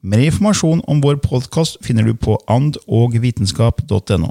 Mer 0.00 0.18
informasjon 0.22 0.82
om 0.86 1.00
vår 1.02 1.16
podkast 1.24 1.78
finner 1.84 2.06
du 2.06 2.14
på 2.14 2.36
andogvitenskap.no. 2.54 4.30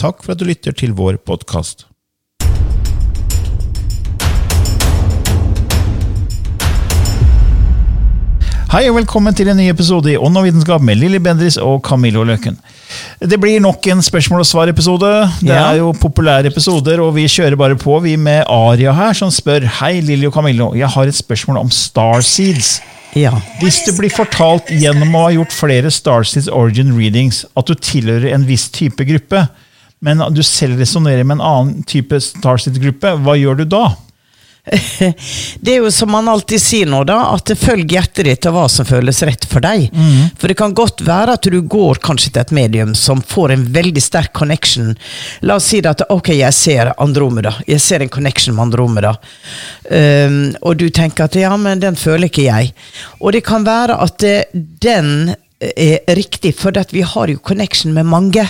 Takk 0.00 0.22
for 0.24 0.34
at 0.34 0.40
du 0.40 0.46
lytter 0.48 0.72
til 0.82 0.94
vår 0.98 1.20
podkast. 1.28 1.86
Hei 8.72 8.86
og 8.88 8.94
velkommen 8.96 9.34
til 9.36 9.50
en 9.52 9.58
ny 9.60 9.66
episode 9.68 10.08
i 10.08 10.16
Ånd 10.16 10.38
og 10.40 10.46
vitenskap 10.46 10.80
med 10.84 10.96
Lilly 10.96 11.18
Bendris 11.20 11.58
og 11.60 11.82
Camillo 11.84 12.22
Løken. 12.24 12.54
Det 13.20 13.36
blir 13.40 13.60
nok 13.60 13.84
en 13.92 14.00
spørsmål 14.04 14.40
og 14.40 14.48
svar-episode. 14.48 15.10
Det 15.42 15.52
Ja. 15.52 15.72
er 15.72 15.76
jo 15.82 15.92
populære 15.92 16.46
episoder, 16.48 17.00
og 17.02 17.14
vi 17.14 17.26
kjører 17.28 17.56
bare 17.56 17.76
på, 17.76 17.98
vi 18.02 18.16
med 18.16 18.44
Aria 18.48 18.92
her, 18.92 19.12
som 19.12 19.28
spør 19.30 19.66
Hei, 19.80 20.00
Lilly 20.00 20.26
og 20.26 20.32
Camillo. 20.32 20.72
Jeg 20.74 20.88
har 20.88 21.02
et 21.04 21.14
spørsmål 21.14 21.58
om 21.58 21.70
starseeds. 21.70 22.80
Ja. 23.18 23.34
Hvis 23.60 23.82
det 23.84 23.96
blir 23.98 24.12
fortalt 24.12 24.70
gjennom 24.72 25.12
å 25.16 25.26
ha 25.26 25.32
gjort 25.34 25.52
flere 25.52 25.90
Starseeds 25.92 26.48
Origin 26.48 26.94
Readings 26.96 27.42
at 27.58 27.68
du 27.68 27.74
tilhører 27.76 28.32
en 28.32 28.46
viss 28.48 28.70
type 28.72 29.04
gruppe, 29.08 29.44
men 30.02 30.22
du 30.34 30.40
selv 30.46 30.80
resonnerer 30.80 31.26
med 31.26 31.38
en 31.38 31.44
annen 31.46 31.84
type 31.88 32.18
Starseeds-gruppe, 32.24 33.14
hva 33.22 33.36
gjør 33.38 33.60
du 33.60 33.66
da? 33.76 33.84
Det 35.60 35.72
er 35.72 35.80
jo 35.82 35.90
som 35.90 36.12
man 36.14 36.28
alltid 36.30 36.60
sier 36.62 36.86
nå, 36.86 37.02
da, 37.08 37.18
at 37.34 37.48
det 37.50 37.58
følger 37.58 37.96
hjertet 37.96 38.28
ditt 38.28 38.46
og 38.46 38.54
hva 38.56 38.66
som 38.70 38.86
føles 38.86 39.22
rett 39.26 39.46
for 39.50 39.64
deg. 39.64 39.88
For 40.38 40.50
det 40.50 40.58
kan 40.60 40.74
godt 40.76 41.02
være 41.06 41.34
at 41.36 41.48
du 41.50 41.58
går 41.66 41.98
kanskje 42.04 42.30
til 42.30 42.44
et 42.44 42.54
medium 42.54 42.94
som 42.98 43.22
får 43.22 43.56
en 43.56 43.66
veldig 43.74 44.02
sterk 44.02 44.32
connection. 44.38 44.94
La 45.42 45.58
oss 45.58 45.70
si 45.72 45.82
det 45.82 45.90
at 45.96 46.06
ok, 46.14 46.32
jeg 46.38 46.54
ser 46.54 46.92
Andromeda, 46.96 47.56
jeg 47.66 47.82
ser 47.82 48.04
en 48.04 48.12
connection 48.12 48.54
med 48.54 48.68
Andromeda. 48.68 49.16
Um, 49.90 50.54
og 50.62 50.78
du 50.78 50.88
tenker 50.94 51.26
at 51.26 51.38
ja, 51.38 51.54
men 51.58 51.82
den 51.82 51.98
føler 51.98 52.30
ikke 52.30 52.46
jeg. 52.46 52.74
Og 53.20 53.34
det 53.34 53.42
kan 53.46 53.66
være 53.66 53.98
at 53.98 54.18
det, 54.22 54.36
den 54.54 55.34
er 55.62 56.14
riktig, 56.14 56.54
for 56.58 56.74
vi 56.90 57.02
har 57.06 57.28
jo 57.28 57.38
connection 57.38 57.94
med 57.94 58.06
mange. 58.06 58.46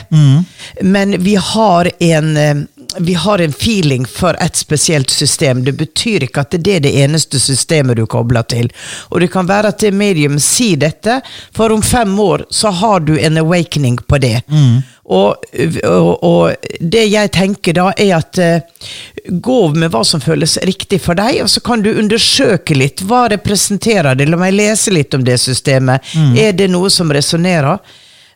Men 0.81 1.17
vi 1.23 1.35
har 1.37 1.91
en 1.99 2.37
eh, 2.37 2.63
vi 2.99 3.15
har 3.15 3.39
en 3.39 3.53
feeling 3.53 4.07
for 4.07 4.37
et 4.41 4.57
spesielt 4.57 5.11
system. 5.11 5.65
Det 5.65 5.73
betyr 5.73 6.27
ikke 6.27 6.41
at 6.41 6.57
det 6.59 6.77
er 6.77 6.81
det 6.85 6.95
eneste 7.05 7.41
systemet 7.41 7.97
du 7.97 8.07
kobler 8.07 8.43
til. 8.43 8.71
Og 9.11 9.21
det 9.21 9.31
kan 9.33 9.49
være 9.49 9.73
at 9.73 9.81
det 9.85 9.93
medium 9.95 10.39
sier 10.43 10.81
dette, 10.81 11.21
for 11.55 11.73
om 11.73 11.83
fem 11.83 12.19
år 12.21 12.47
så 12.51 12.71
har 12.71 13.01
du 13.01 13.15
en 13.19 13.39
awakening 13.39 13.99
på 14.07 14.19
det. 14.19 14.43
Og, 15.05 15.37
og, 15.85 16.25
og 16.25 16.69
det 16.81 17.07
jeg 17.11 17.33
tenker 17.35 17.75
da, 17.77 17.89
er 17.99 18.15
at 18.17 18.39
uh, 18.39 18.85
gå 19.29 19.59
med 19.75 19.91
hva 19.93 20.05
som 20.07 20.23
føles 20.23 20.57
riktig 20.63 21.01
for 21.03 21.19
deg, 21.19 21.43
og 21.43 21.51
så 21.51 21.61
kan 21.61 21.83
du 21.83 21.91
undersøke 21.91 22.77
litt. 22.79 23.03
Hva 23.03 23.27
representerer 23.33 24.15
det? 24.15 24.29
La 24.31 24.39
meg 24.41 24.55
lese 24.55 24.95
litt 24.95 25.15
om 25.15 25.25
det 25.27 25.41
systemet. 25.43 26.07
Er 26.39 26.53
det 26.57 26.71
noe 26.71 26.91
som 26.91 27.13
resonnerer? 27.13 27.83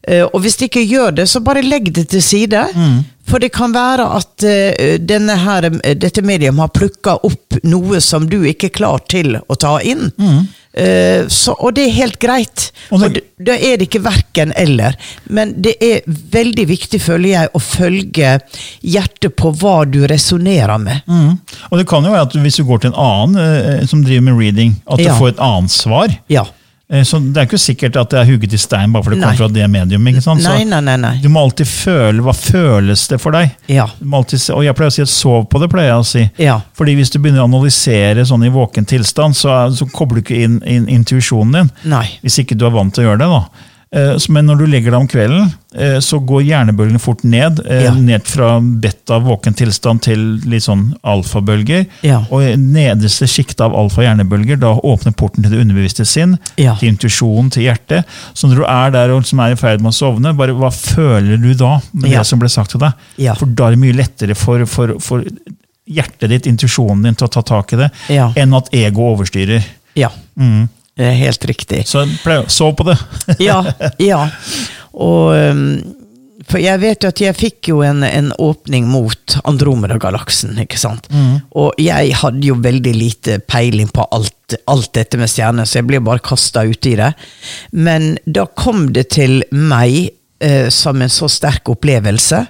Uh, 0.07 0.27
og 0.33 0.41
hvis 0.43 0.59
det 0.59 0.69
ikke 0.71 0.85
gjør 0.87 1.21
det, 1.21 1.29
så 1.31 1.41
bare 1.41 1.65
legg 1.65 1.93
det 1.95 2.09
til 2.13 2.23
side. 2.23 2.67
For 3.37 3.43
det 3.45 3.51
kan 3.53 3.69
være 3.75 4.05
at 4.17 4.45
eh, 4.49 5.35
her, 5.45 5.65
eh, 5.69 5.91
dette 6.01 6.23
medium 6.25 6.57
har 6.63 6.71
plukka 6.73 7.19
opp 7.29 7.59
noe 7.69 7.99
som 8.01 8.25
du 8.33 8.39
ikke 8.49 8.71
er 8.71 8.73
klar 8.79 9.03
til 9.13 9.37
å 9.37 9.57
ta 9.61 9.75
inn. 9.85 10.07
Eh, 10.73 11.29
så, 11.29 11.53
og 11.53 11.75
det 11.77 11.85
er 11.85 11.93
helt 11.99 12.17
greit. 12.17 12.71
Og 12.89 13.05
det- 13.05 13.27
da 13.37 13.53
er 13.53 13.77
det 13.77 13.91
ikke 13.91 14.01
verken 14.07 14.55
eller. 14.57 14.97
Men 15.29 15.53
det 15.61 15.77
er 15.85 16.01
veldig 16.09 16.67
viktig, 16.73 17.03
føler 17.05 17.29
jeg, 17.29 17.53
å 17.53 17.61
følge 17.61 18.41
hjertet 18.81 19.37
på 19.37 19.53
hva 19.53 19.85
du 19.85 20.07
resonnerer 20.09 20.81
med. 20.81 21.05
Mm. 21.05 21.37
Og 21.71 21.79
det 21.79 21.87
kan 21.93 22.09
jo 22.09 22.17
være 22.17 22.31
at 22.31 22.41
hvis 22.41 22.57
du 22.57 22.65
går 22.65 22.87
til 22.87 22.95
en 22.95 23.01
annen 23.05 23.37
uh, 23.37 23.85
som 23.85 24.01
driver 24.01 24.31
med 24.31 24.41
reading, 24.41 24.79
at 24.89 24.97
du 25.05 25.13
får 25.13 25.35
et 25.35 25.45
annet 25.45 25.77
svar. 25.77 26.17
Ja. 26.33 26.47
Eh, 26.89 27.03
Så 27.03 27.19
det 27.19 27.41
er 27.41 27.47
ikke 27.49 27.59
sikkert 27.59 27.97
at 27.99 28.11
det 28.13 28.19
er 28.21 28.29
hugget 28.29 28.53
i 28.55 28.59
stein 28.63 28.93
bare 28.95 29.03
for 29.03 29.11
det 29.11 29.19
kommer 29.23 29.37
fra 29.41 29.49
det 29.51 29.65
medium. 29.71 30.07
ikke 30.07 30.23
sant? 30.23 30.41
Så 30.45 30.53
Nei, 30.55 30.63
nei, 30.65 30.79
nei. 30.87 30.97
nei. 31.03 31.15
Du 31.23 31.29
må 31.29 31.43
alltid 31.43 31.67
føle 31.67 32.23
hva 32.23 32.35
føles 32.37 33.09
det 33.11 33.19
for 33.21 33.35
deg. 33.35 33.51
Ja. 33.73 33.89
Du 33.99 34.05
må 34.07 34.21
alltid, 34.21 34.45
og 34.55 34.63
jeg 34.63 34.75
pleier 34.79 34.93
å 34.93 34.95
si 34.95 35.03
at 35.03 35.09
sov 35.11 35.49
på 35.51 35.59
det, 35.63 35.69
pleier 35.73 35.91
jeg 35.91 35.99
å 36.05 36.07
si. 36.07 36.25
Ja. 36.39 36.61
Fordi 36.79 36.95
hvis 36.95 37.11
du 37.11 37.19
begynner 37.19 37.43
å 37.43 37.49
analysere 37.51 38.23
sånn 38.29 38.47
i 38.47 38.53
våken 38.55 38.87
tilstand, 38.87 39.35
så, 39.35 39.57
så 39.75 39.89
kobler 39.91 40.21
du 40.23 40.27
ikke 40.29 40.43
inn, 40.47 40.61
inn 40.65 40.87
intuisjonen 40.89 41.53
din. 41.59 41.73
Nei. 41.91 42.07
Hvis 42.23 42.39
ikke 42.45 42.55
du 42.59 42.67
er 42.67 42.77
vant 42.79 42.95
til 42.95 43.03
å 43.05 43.11
gjøre 43.11 43.25
det. 43.25 43.33
da. 43.35 43.73
Eh, 43.95 44.17
Men 44.29 44.47
når 44.49 44.59
du 44.59 44.65
legger 44.67 44.91
deg 44.91 44.99
om 45.01 45.07
kvelden, 45.09 45.53
eh, 45.79 45.99
så 46.03 46.19
går 46.27 46.43
hjernebølgene 46.43 46.99
fort 47.01 47.23
ned. 47.25 47.61
eh, 47.71 47.85
Ja. 47.85 47.93
Ned 47.95 48.25
fra 48.27 48.61
beta 48.61 49.21
våken 49.23 49.55
tilstand 49.55 50.03
til 50.03 50.19
litt 50.45 50.65
sånn 50.65 50.97
alfabølger. 51.05 51.87
Ja. 52.03 52.25
Og 52.31 52.43
i 52.43 52.57
nederste 52.57 53.29
sjiktet 53.31 53.61
av 53.63 53.73
alfa-hjernebølger, 53.79 54.59
da 54.59 54.75
åpner 54.75 55.15
porten 55.15 55.43
til 55.45 55.53
det 55.53 55.61
underbevisste 55.63 56.05
sinn, 56.05 56.39
Ja. 56.59 56.75
til 56.75 56.89
intuisjonen, 56.93 57.51
til 57.51 57.63
hjertet. 57.69 58.05
Så 58.35 58.49
når 58.51 58.57
du 58.57 58.65
er 58.65 58.91
der 58.91 59.11
og 59.15 59.23
liksom 59.23 59.41
er 59.47 59.53
i 59.53 59.55
ferd 59.55 59.81
med 59.81 59.93
å 59.93 59.95
sovne, 59.95 60.37
bare 60.37 60.53
hva 60.53 60.71
føler 60.73 61.41
du 61.41 61.55
da 61.55 61.81
med 61.95 62.11
det 62.11 62.27
som 62.27 62.39
ble 62.41 62.49
sagt 62.49 62.71
til 62.73 62.81
deg? 62.81 62.93
For 63.39 63.47
da 63.47 63.69
er 63.69 63.71
det 63.77 63.79
mye 63.79 63.95
lettere 63.97 64.35
for, 64.35 64.67
for, 64.67 64.99
for 64.99 65.23
hjertet 65.89 66.29
ditt, 66.29 66.47
intuisjonen 66.51 67.05
din, 67.05 67.15
til 67.15 67.29
å 67.29 67.31
ta 67.31 67.43
tak 67.43 67.73
i 67.73 67.77
det, 67.77 67.91
enn 68.11 68.53
at 68.59 68.69
ego 68.75 69.15
overstyrer. 69.15 69.63
Ja. 69.95 70.09
Mm. 70.39 70.69
Er 70.97 71.13
helt 71.13 71.45
riktig. 71.45 71.83
Så 71.89 72.07
prøv, 72.25 72.47
sov 72.49 72.73
på 72.79 72.87
det. 72.89 72.97
ja, 73.49 73.61
ja. 74.01 74.23
Og 74.97 75.35
um, 75.37 75.67
For 76.49 76.63
jeg 76.63 76.81
vet 76.81 77.05
jo 77.05 77.11
at 77.13 77.21
jeg 77.21 77.37
fikk 77.37 77.69
jo 77.73 77.83
en, 77.85 78.05
en 78.07 78.31
åpning 78.41 78.87
mot 78.89 79.37
Andromeda-galaksen, 79.45 80.55
ikke 80.63 80.79
sant. 80.81 81.09
Og 81.59 81.75
jeg 81.83 82.15
hadde 82.21 82.47
jo 82.47 82.57
veldig 82.63 82.95
lite 82.95 83.41
peiling 83.45 83.91
på 83.93 84.07
alt, 84.15 84.57
alt 84.71 84.93
dette 84.95 85.19
med 85.21 85.33
stjerner, 85.33 85.67
så 85.67 85.81
jeg 85.81 85.89
ble 85.91 86.01
bare 86.07 86.23
kasta 86.25 86.63
uti 86.65 86.95
det. 87.01 87.11
Men 87.75 88.15
da 88.25 88.47
kom 88.47 88.87
det 88.95 89.09
til 89.19 89.43
meg 89.51 90.15
eh, 90.41 90.71
som 90.71 91.03
en 91.03 91.13
så 91.13 91.29
sterk 91.29 91.69
opplevelse. 91.75 92.45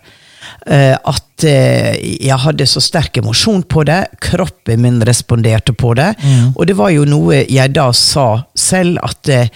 Eh, 0.66 0.94
at 0.96 1.44
eh, 1.44 1.94
jeg 2.26 2.38
hadde 2.42 2.66
så 2.68 2.82
sterk 2.82 3.18
emosjon 3.22 3.62
på 3.68 3.84
det, 3.88 4.02
kroppen 4.24 4.82
min 4.82 5.00
responderte 5.06 5.72
på 5.76 5.94
det. 5.98 6.12
Og 6.54 6.66
det 6.66 6.76
var 6.78 6.92
jo 6.94 7.06
noe 7.08 7.44
jeg 7.44 7.74
da 7.76 7.90
sa 7.96 8.28
selv, 8.54 9.00
at 9.04 9.28
eh, 9.32 9.48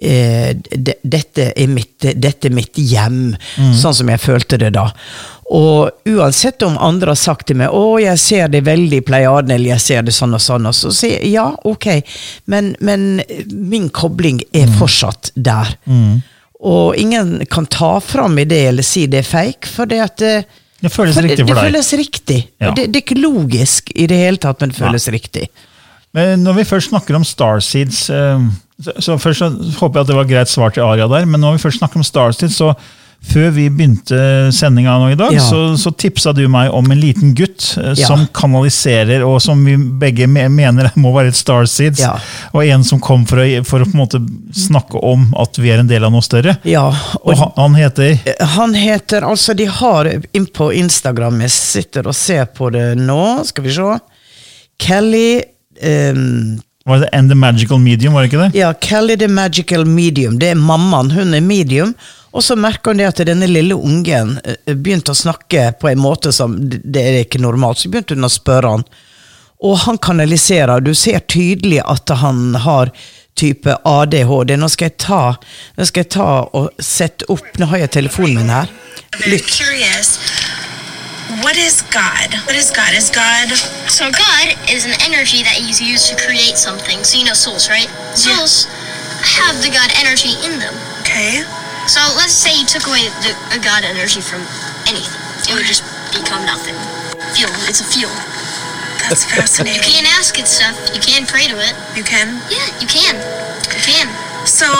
eh, 0.00 0.54
de, 0.56 0.96
dette, 1.02 1.52
er 1.52 1.68
mitt, 1.68 1.98
dette 2.00 2.48
er 2.48 2.56
mitt 2.56 2.78
hjem, 2.78 3.36
sånn 3.76 3.94
som 3.94 4.10
jeg 4.10 4.22
følte 4.22 4.60
det 4.60 4.72
da. 4.76 4.90
Og 5.50 5.90
uansett 6.06 6.62
om 6.62 6.76
andre 6.78 7.10
har 7.10 7.18
sagt 7.18 7.48
til 7.48 7.58
meg 7.58 7.72
'Å, 7.74 7.98
jeg 7.98 8.18
ser 8.22 8.48
det 8.48 8.62
veldig 8.64 9.00
i 9.02 9.06
Pleiaden', 9.06 9.50
eller 9.50 9.74
'jeg 9.74 9.80
ser 9.80 10.02
det 10.02 10.14
sånn 10.14 10.34
og 10.34 10.40
sånn', 10.40 10.66
og 10.66 10.74
så 10.74 10.92
sier 10.94 11.18
jeg 11.18 11.32
ja, 11.32 11.50
ok, 11.64 12.02
men, 12.46 12.76
men 12.80 13.20
min 13.50 13.88
kobling 13.90 14.40
er 14.54 14.70
fortsatt 14.78 15.32
der. 15.34 15.74
Og 16.60 16.96
ingen 17.00 17.46
kan 17.48 17.64
ta 17.72 17.94
fram 18.04 18.36
i 18.38 18.44
det 18.44 18.58
eller 18.68 18.84
si 18.84 19.06
det 19.08 19.22
er 19.22 19.28
fake, 19.28 19.68
for 19.70 19.88
det 19.88 20.00
at 20.04 20.20
eh, 20.26 20.42
Det 20.82 20.90
føles 20.92 21.14
For 21.16 21.22
det, 21.24 21.30
riktig 21.30 21.46
det 21.46 21.48
for 21.48 21.60
deg. 21.60 21.70
føles 21.70 21.92
riktig. 22.00 22.38
Ja. 22.60 22.70
Det, 22.76 22.86
det 22.92 23.00
er 23.00 23.04
ikke 23.06 23.20
logisk 23.20 23.90
i 23.94 24.06
det 24.10 24.16
hele 24.20 24.40
tatt, 24.40 24.60
men 24.60 24.72
det 24.72 24.76
føles 24.80 25.08
riktig. 25.12 25.48
Men 26.16 26.42
når 26.44 26.56
vi 26.60 26.64
først 26.66 26.90
snakker 26.90 27.14
om 27.16 27.24
Starseeds 27.24 27.98
eh, 28.10 28.46
så, 28.82 28.94
så 28.98 29.16
Først 29.20 29.38
så 29.44 29.50
håper 29.78 30.00
jeg 30.00 30.04
at 30.04 30.08
det 30.10 30.16
var 30.16 30.28
greit 30.30 30.50
svar 30.50 30.72
til 30.74 30.82
Aria 30.84 31.06
der, 31.08 31.26
men 31.28 31.40
når 31.40 31.56
vi 31.58 31.62
først 31.66 31.78
snakker 31.82 32.00
om 32.00 32.04
Starseeds, 32.06 32.56
så 32.56 32.72
før 33.30 33.50
vi 33.52 33.66
begynte 33.68 34.16
sendinga 34.56 34.94
nå 34.98 35.10
i 35.12 35.16
dag, 35.18 35.34
Ja. 35.36 35.42
så, 35.44 35.76
så 35.78 35.90
tipsa 35.92 36.32
du 36.34 36.40
meg 36.48 36.70
om 36.74 36.86
en 36.90 36.98
liten 37.00 37.34
gutt 37.36 37.76
eh, 37.78 37.92
Ja. 37.98 38.06
som 38.08 38.24
kanaliserer, 38.34 39.22
og 39.28 39.42
som 39.44 39.60
vi 39.64 39.74
begge 39.76 40.26
mener 40.26 40.88
må 41.02 41.12
være 41.14 41.28
et 41.34 41.36
Starseeds. 41.38 42.00
Ja. 42.00 42.14
Og 42.54 42.64
en 42.64 42.82
som 42.84 42.98
kom 43.00 43.26
for 43.28 43.42
å, 43.44 43.44
for 43.68 43.84
å 43.84 43.88
på 43.90 43.92
en 43.94 44.00
måte 44.00 44.22
snakke 44.56 44.98
om 45.04 45.28
at 45.38 45.60
vi 45.60 45.70
er 45.70 45.82
en 45.84 45.90
del 45.90 46.04
av 46.08 46.14
noe 46.14 46.24
større. 46.24 46.56
Ja, 46.64 46.88
Og 47.22 47.36
han, 47.36 47.52
han 47.56 47.76
heter 47.76 48.16
Han 48.56 48.74
heter 48.74 49.22
Altså, 49.28 49.54
de 49.54 49.66
har 49.68 50.08
inn 50.32 50.46
på 50.46 50.70
Instagram 50.74 51.40
Jeg 51.44 51.52
sitter 51.54 52.08
og 52.10 52.16
ser 52.16 52.46
på 52.56 52.70
det 52.72 52.94
nå. 52.98 53.20
Skal 53.46 53.64
vi 53.68 53.74
se. 53.76 53.92
Kelly 54.80 55.42
um, 55.84 56.60
var 56.86 56.98
det 57.04 57.08
And 57.12 57.28
the 57.30 57.34
Magical 57.36 57.78
Medium, 57.78 58.14
var 58.16 58.24
det 58.24 58.30
ikke 58.32 58.46
det? 58.48 58.58
Ja, 58.58 58.72
Kelly 58.72 59.16
the 59.20 59.28
Magical 59.28 59.84
Medium. 59.84 60.38
Det 60.40 60.48
er 60.54 60.56
mammaen. 60.58 61.10
Hun 61.12 61.34
er 61.36 61.44
medium. 61.44 61.92
Og 62.32 62.44
så 62.44 62.56
merker 62.56 62.92
hun 62.92 63.00
det 63.00 63.08
at 63.10 63.22
denne 63.26 63.48
lille 63.50 63.74
ungen 63.74 64.36
eh, 64.44 64.74
begynte 64.74 65.14
å 65.14 65.18
snakke 65.18 65.72
på 65.80 65.90
en 65.90 66.02
måte 66.02 66.32
som 66.32 66.56
Det 66.60 67.02
er 67.02 67.22
ikke 67.24 67.42
normalt. 67.42 67.80
Så 67.80 67.90
begynte 67.90 68.14
hun 68.14 68.28
å 68.28 68.32
spørre 68.32 68.74
han. 68.76 68.84
Og 69.60 69.78
han 69.84 69.98
kanaliserer. 69.98 70.80
Du 70.80 70.94
ser 70.94 71.20
tydelig 71.28 71.82
at 71.84 72.08
han 72.22 72.54
har 72.54 72.92
type 73.40 73.74
ADHD. 73.84 74.54
Nå 74.56 74.68
skal 74.70 74.90
jeg 74.90 74.98
ta, 75.02 75.22
nå 75.76 75.88
skal 75.88 76.04
jeg 76.04 76.12
ta 76.16 76.30
og 76.56 76.70
sette 76.82 77.28
opp 77.32 77.58
Nå 77.60 77.68
har 77.72 77.84
jeg 77.84 77.96
telefonen 77.98 78.40
min 78.40 78.54
her. 78.54 78.70
Lytt. 79.26 79.58
What 81.40 81.56
is 81.56 81.82
God? 81.94 82.34
What 82.46 82.56
is 82.58 82.70
God? 82.74 82.94
Is 82.94 83.10
God 83.14 83.54
So 83.88 84.10
God 84.10 84.54
is 84.68 84.84
an 84.84 84.96
energy 85.06 85.42
that 85.42 85.60
is 85.60 85.80
used 85.80 86.10
to 86.10 86.16
create 86.16 86.58
something. 86.58 87.04
So 87.04 87.18
you 87.18 87.24
know 87.24 87.34
souls, 87.34 87.68
right? 87.70 87.90
Souls 88.14 88.66
have 89.38 89.62
the 89.62 89.70
God 89.70 89.90
energy 90.00 90.34
in 90.46 90.58
them. 90.58 90.74
okay? 91.10 91.59
So 91.90 91.98
let's 92.14 92.30
say 92.30 92.54
you 92.54 92.62
took 92.62 92.86
away 92.86 93.02
the 93.26 93.34
a 93.50 93.58
God 93.58 93.82
energy 93.82 94.22
from 94.22 94.46
anything. 94.86 95.10
It 95.50 95.58
would 95.58 95.66
just 95.66 95.82
become 96.14 96.46
nothing. 96.46 96.78
Fuel. 97.34 97.50
It's 97.66 97.82
a 97.82 97.88
fuel. 97.90 98.14
That's 99.02 99.26
fascinating. 99.26 99.82
You 99.82 99.98
can't 99.98 100.06
ask 100.14 100.38
it 100.38 100.46
stuff. 100.46 100.78
You 100.94 101.02
can 101.02 101.26
pray 101.26 101.50
to 101.50 101.58
it. 101.58 101.74
You 101.98 102.06
can. 102.06 102.38
Yeah, 102.46 102.62
you 102.78 102.86
can. 102.86 103.18
You 103.18 103.82
can. 103.82 104.06
So, 104.46 104.70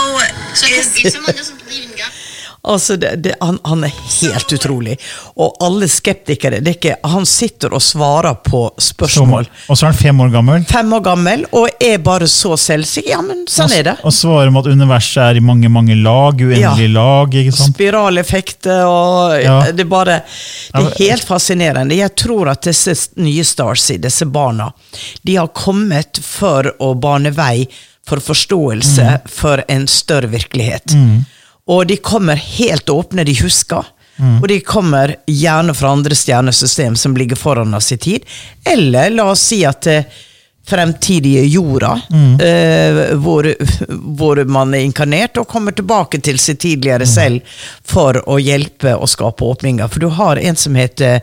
So 0.54 0.70
is 0.70 0.94
if 1.02 1.10
someone 1.10 1.34
doesn't 1.34 1.58
believe 1.66 1.90
in 1.90 1.98
God, 1.98 2.14
Altså, 2.62 2.96
det, 3.00 3.14
det, 3.24 3.34
han, 3.40 3.56
han 3.64 3.84
er 3.86 3.92
helt 4.20 4.52
utrolig. 4.52 4.98
Og 5.40 5.54
alle 5.64 5.86
skeptikere 5.88 6.58
det 6.60 6.68
er 6.68 6.76
ikke, 6.76 6.96
Han 7.08 7.24
sitter 7.26 7.72
og 7.72 7.80
svarer 7.80 8.34
på 8.44 8.66
spørsmål. 8.76 9.46
Og 9.72 9.78
så 9.78 9.86
er 9.86 9.92
han 9.94 9.98
fem 10.00 10.20
år 10.20 10.28
gammel. 10.34 10.66
Fem 10.68 10.92
år 10.92 11.00
gammel 11.06 11.46
og 11.56 11.70
er 11.80 11.96
bare 12.04 12.28
så 12.28 12.52
selvsikker. 12.60 13.08
Ja, 13.14 13.22
men 13.24 13.46
sånn 13.48 13.72
er 13.72 13.86
det. 13.88 13.94
Og 14.04 14.12
svarer 14.12 14.52
om 14.52 14.58
at 14.60 14.68
universet 14.68 15.22
er 15.24 15.40
i 15.40 15.44
mange 15.44 15.70
mange 15.72 15.96
lag, 15.96 16.34
uendelige 16.36 16.90
Ja. 16.90 16.92
lag. 16.98 17.34
ikke 17.40 17.56
sant? 17.56 17.74
Spiraleffekter 17.74 18.84
og 18.84 19.40
Ja. 19.42 19.56
Det 19.72 19.80
er 19.86 19.88
bare 19.88 20.18
Det 20.74 20.84
er 20.84 21.04
helt 21.08 21.24
fascinerende. 21.24 21.96
Jeg 21.96 22.14
tror 22.16 22.50
at 22.50 22.62
disse 22.68 22.92
nye 23.16 23.44
Starsy, 23.44 23.96
disse 23.96 24.26
barna, 24.26 24.72
de 25.24 25.36
har 25.36 25.48
kommet 25.48 26.20
for 26.22 26.74
å 26.78 26.92
bane 27.00 27.30
vei 27.32 27.66
for 28.06 28.16
forståelse 28.18 29.02
Mm. 29.22 29.28
for 29.28 29.64
en 29.68 29.86
større 29.86 30.26
virkelighet. 30.28 30.92
Og 31.70 31.86
de 31.86 31.96
kommer 32.02 32.38
helt 32.40 32.90
åpne, 32.90 33.24
de 33.24 33.36
husker. 33.42 33.86
Mm. 34.20 34.40
Og 34.42 34.48
de 34.50 34.58
kommer 34.60 35.14
gjerne 35.30 35.74
fra 35.76 35.94
andre 35.94 36.16
stjernesystem 36.18 36.96
som 36.98 37.14
ligger 37.16 37.38
foran 37.40 37.74
oss 37.74 37.92
i 37.94 37.98
tid. 38.00 38.26
Eller 38.68 39.12
la 39.14 39.30
oss 39.32 39.46
si 39.52 39.62
at 39.68 39.86
det 39.86 40.00
fremtidige 40.70 41.42
jorda, 41.50 41.96
Mm. 42.10 42.40
eh, 42.40 43.14
hvor, 43.18 43.46
hvor 44.16 44.44
man 44.46 44.74
er 44.74 44.84
inkarnert 44.86 45.36
og 45.40 45.48
kommer 45.50 45.72
tilbake 45.76 46.20
til 46.22 46.38
sitt 46.38 46.60
tidligere 46.62 47.06
Mm. 47.06 47.12
selv 47.12 47.40
for 47.84 48.12
å 48.26 48.38
hjelpe 48.38 48.94
og 48.96 49.08
skape 49.08 49.42
åpninger. 49.44 49.88
For 49.90 50.00
du 50.00 50.08
har 50.08 50.36
en 50.38 50.56
som 50.56 50.74
heter 50.78 51.20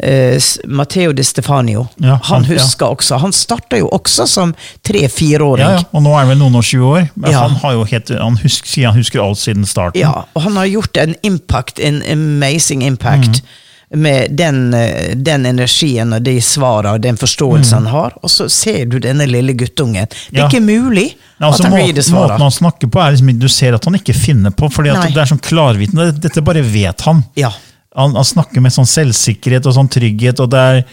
eh, 0.00 0.38
Matteo 0.66 1.12
de 1.12 1.22
Stefanio. 1.24 1.88
Ja, 2.00 2.18
han 2.22 2.42
han- 2.44 2.44
ja. 2.50 2.58
husker 2.62 2.86
også. 2.96 3.18
Han 3.20 3.32
starta 3.32 3.78
jo 3.78 3.88
også 3.92 4.26
som 4.28 4.54
tre-fireåring. 4.86 5.58
Ja, 5.66 5.70
ja. 5.80 5.84
Og 5.92 6.02
nå 6.02 6.14
er 6.14 6.18
han 6.24 6.28
vel 6.32 6.38
noen 6.38 6.56
og 6.56 6.64
20 6.64 6.86
år, 6.86 7.10
men 7.16 7.30
Ja. 7.32 7.40
han 7.48 7.56
har 7.62 7.72
jo 7.72 7.84
helt, 7.84 8.08
han 8.08 8.36
husker, 8.42 8.86
han 8.86 8.94
husker 8.96 9.20
alt 9.22 9.38
siden 9.38 9.66
starten. 9.66 10.00
Ja, 10.00 10.24
og 10.34 10.42
han 10.42 10.56
har 10.56 10.66
gjort 10.66 10.96
en 10.96 11.14
impact, 11.22 11.78
en 11.80 12.02
amazing 12.02 12.82
impact, 12.82 13.42
Mm. 13.42 13.46
Med 13.94 14.32
den, 14.36 14.74
eh, 14.74 15.14
den 15.14 15.46
energien 15.46 16.12
og 16.16 16.22
de 16.26 16.40
svarene 16.42 16.94
og 16.96 17.00
den 17.04 17.16
forståelsen 17.16 17.74
han 17.84 17.86
har. 17.86 18.16
Og 18.22 18.30
så 18.30 18.48
ser 18.50 18.84
du 18.90 18.98
denne 18.98 19.26
lille 19.30 19.52
guttungen. 19.54 20.06
Det 20.08 20.16
er 20.32 20.32
Mm. 20.32 20.38
Ja. 20.38 20.48
ikke 20.48 20.60
mulig 20.64 21.14
Ja, 21.38 21.46
altså, 21.46 21.64
at 21.64 21.70
han 21.72 21.86
gir 21.86 21.92
det 21.94 22.04
svaret. 22.04 22.30
måten 22.30 22.40
han 22.42 22.50
snakker 22.50 22.88
på, 22.90 23.00
er 23.00 23.10
liksom, 23.12 23.38
du 23.38 23.48
ser 23.48 23.74
at 23.74 23.84
han 23.84 23.94
ikke 23.94 24.14
finner 24.14 24.50
på, 24.50 24.66
at 24.66 25.12
det 25.14 25.16
er 25.22 25.26
sånn 25.30 25.40
klarvitende. 25.40 26.18
Dette 26.20 26.42
bare 26.42 26.62
vet 26.62 27.00
han. 27.02 27.24
Ja. 27.36 27.52
Han, 27.96 28.14
han 28.14 28.24
snakker 28.24 28.60
med 28.60 28.72
sånn 28.72 28.86
selvsikkerhet 28.86 29.66
og 29.66 29.74
sånn 29.74 29.88
trygghet, 29.88 30.40
og 30.40 30.50
det, 30.50 30.58
er, 30.58 30.84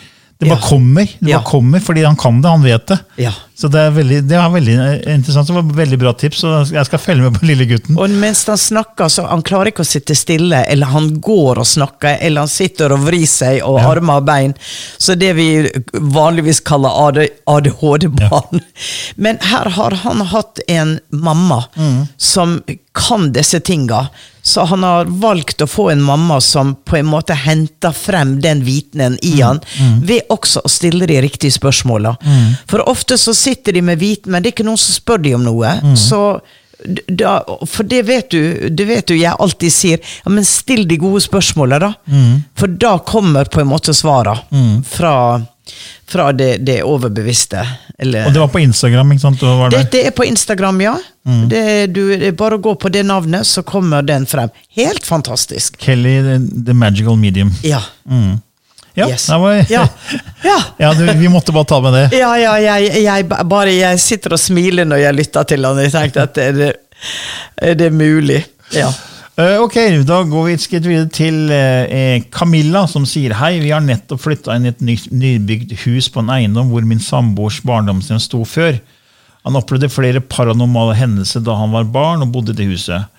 det 0.43 0.49
bare 0.53 0.59
Ja. 0.61 0.67
kommer. 0.69 1.05
Det 1.19 1.29
Ja. 1.31 1.37
bare 1.39 1.51
kommer 1.51 1.79
fordi 1.79 2.03
han 2.05 2.15
kan 2.15 2.41
det, 2.41 2.49
han 2.49 2.63
vet 2.63 2.87
det. 2.87 2.99
Ja. 3.17 3.31
Så 3.55 3.69
det 3.71 3.79
er 3.79 3.91
veldig, 3.91 4.27
det 4.27 4.35
er 4.35 4.49
veldig 4.49 4.73
eh, 5.05 5.13
interessant. 5.15 5.47
Det 5.47 5.53
var 5.55 5.61
veldig 5.77 5.99
bra 6.01 6.11
tips, 6.13 6.43
og 6.43 6.71
jeg 6.73 6.85
skal 6.85 6.99
følge 6.99 7.21
med 7.29 7.33
på 7.39 7.45
lille 7.47 7.65
gutten. 7.69 7.97
Og 7.97 8.09
mens 8.09 8.41
han 8.49 8.57
snakker, 8.57 9.05
så 9.13 9.27
han 9.29 9.43
klarer 9.45 9.69
ikke 9.71 9.85
å 9.85 9.87
sitte 9.87 10.15
stille, 10.17 10.63
eller 10.67 10.87
han 10.87 11.11
går 11.21 11.59
og 11.61 11.65
snakker, 11.69 12.17
eller 12.21 12.41
han 12.41 12.47
sitter 12.51 12.91
og 12.91 13.05
vrir 13.05 13.27
seg 13.29 13.61
og 13.63 13.79
armer 13.79 14.17
og 14.17 14.25
bein. 14.25 14.55
Så 14.97 15.15
det 15.17 15.35
vi 15.37 15.69
vanligvis 15.93 16.59
kaller 16.65 16.89
ADHD-barn. 17.47 18.61
Men 19.15 19.37
her 19.41 19.69
har 19.69 19.91
han 20.03 20.21
hatt 20.33 20.59
en 20.67 20.99
mamma 21.11 21.63
Mm. 21.77 22.07
som 22.17 22.61
kan 22.93 23.31
disse 23.33 23.59
tinga. 23.59 24.07
Så 24.41 24.65
han 24.67 24.83
har 24.83 25.05
valgt 25.05 25.61
å 25.63 25.67
få 25.67 25.89
en 25.91 26.01
mamma 26.03 26.41
som 26.43 26.75
på 26.75 26.97
en 26.99 27.07
måte 27.07 27.33
henter 27.33 27.91
frem 27.95 28.35
den 28.43 28.63
vitenen 28.65 29.15
i 29.21 29.37
Mm. 29.39 29.43
han, 29.45 29.61
ved 30.03 30.21
også 30.29 30.61
å 30.65 30.69
stille 30.69 31.07
de 31.07 31.21
riktige 31.21 31.51
spørsmåla. 31.51 32.15
For 32.67 32.83
ofte 32.89 33.17
så 33.17 33.33
sitter 33.33 33.71
de 33.73 33.81
med 33.81 33.99
viten, 33.99 34.31
men 34.31 34.43
det 34.43 34.49
er 34.51 34.55
ikke 34.57 34.65
noen 34.67 34.77
som 34.77 34.93
spør 34.93 35.23
de 35.23 35.33
om 35.35 35.43
noe. 35.43 35.79
Mm. 35.83 35.95
Så 35.95 36.41
da, 37.07 37.37
for 37.65 37.83
det 37.87 38.01
vet 38.05 38.29
du, 38.29 38.69
det 38.69 38.85
vet 38.87 39.07
du 39.07 39.15
jeg 39.15 39.35
alltid 39.39 39.71
sier, 39.71 39.99
ja, 40.25 40.29
men 40.29 40.43
still 40.43 40.83
de 40.87 40.97
gode 40.99 41.21
spørsmåla, 41.23 41.79
da. 41.79 41.93
Mm. 42.11 42.43
For 42.59 42.67
da 42.67 42.97
kommer 42.99 43.45
på 43.45 43.61
en 43.61 43.67
måte 43.71 43.93
svara 43.95 44.35
fra, 44.85 45.13
fra 46.13 46.29
det, 46.37 46.51
det 46.65 46.77
overbevisste. 46.85 47.63
Eller, 47.99 48.27
Og 48.29 48.33
det 48.35 48.39
var 48.43 48.51
på 48.53 48.61
Instagram, 48.63 49.11
ikke 49.15 49.25
sant? 49.25 49.43
Dette 49.73 50.05
er 50.07 50.13
på 50.15 50.25
Instagram, 50.29 50.79
ja. 50.85 50.93
Mm. 51.27 51.43
Det, 51.51 51.59
er- 51.73 51.91
du, 51.91 52.01
det 52.19 52.29
er 52.31 52.37
bare 52.39 52.57
gå 52.61 52.73
på 52.79 52.89
det 52.93 53.03
navnet, 53.09 53.47
så 53.49 53.63
kommer 53.65 54.01
den 54.05 54.25
frem. 54.29 54.49
Helt 54.77 55.05
fantastisk. 55.07 55.77
Kelly, 55.81 56.17
the, 56.25 56.37
the 56.69 56.73
Magical 56.77 57.17
Medium. 57.19 57.51
Ja. 57.65 57.81
Ja, 58.93 59.07
Yes. 59.09 59.25
det 59.25 59.37
var, 59.41 59.53
Ja. 59.73 59.87
ja. 60.43 60.57
ja 60.77 60.91
du, 60.93 61.05
vi 61.17 61.29
måtte 61.33 61.51
bare 61.55 61.65
ta 61.65 61.79
med 61.81 61.93
det. 61.97 62.03
Ja, 62.19 62.35
ja, 62.37 62.51
jeg, 62.61 62.91
jeg, 63.03 63.25
bare, 63.49 63.71
jeg 63.73 63.99
sitter 64.03 64.35
og 64.37 64.39
smiler 64.41 64.85
når 64.85 65.01
jeg 65.01 65.15
lytter 65.17 65.47
til 65.49 65.65
han. 65.65 65.79
Jeg 65.81 65.91
tenkte 65.95 66.27
at 66.27 66.37
er 66.37 66.51
det, 66.59 66.67
er 67.57 67.73
det 67.79 67.89
mulig? 67.93 68.43
Ja. 68.75 68.91
Eh, 69.33 69.57
ok, 69.57 69.75
da 70.05 70.19
går 70.29 70.43
vi 70.45 70.51
et 70.53 70.61
skritt 70.61 70.85
videre 70.85 71.09
til 71.09 71.49
eh, 71.49 72.21
Camilla, 72.29 72.83
som 72.85 73.05
sier 73.09 73.33
hei. 73.39 73.55
Vi 73.63 73.71
har 73.73 73.81
nettopp 73.81 74.21
flytta 74.21 74.53
inn 74.53 74.67
i 74.67 74.69
et 74.69 74.83
ny, 74.85 74.93
nybygd 75.09 75.73
hus 75.87 76.11
på 76.13 76.21
en 76.21 76.29
eiendom 76.35 76.69
hvor 76.69 76.85
min 76.85 77.01
samboers 77.01 77.57
barndomshjem 77.65 78.21
sto 78.21 78.43
før. 78.45 78.77
Han 79.41 79.57
opplevde 79.57 79.89
flere 79.89 80.21
paranormale 80.21 80.93
hendelser 80.99 81.41
da 81.41 81.57
han 81.57 81.73
var 81.73 81.89
barn 81.89 82.21
og 82.21 82.29
bodde 82.35 82.53
i 82.53 82.59
det 82.61 82.69
huset. 82.75 83.09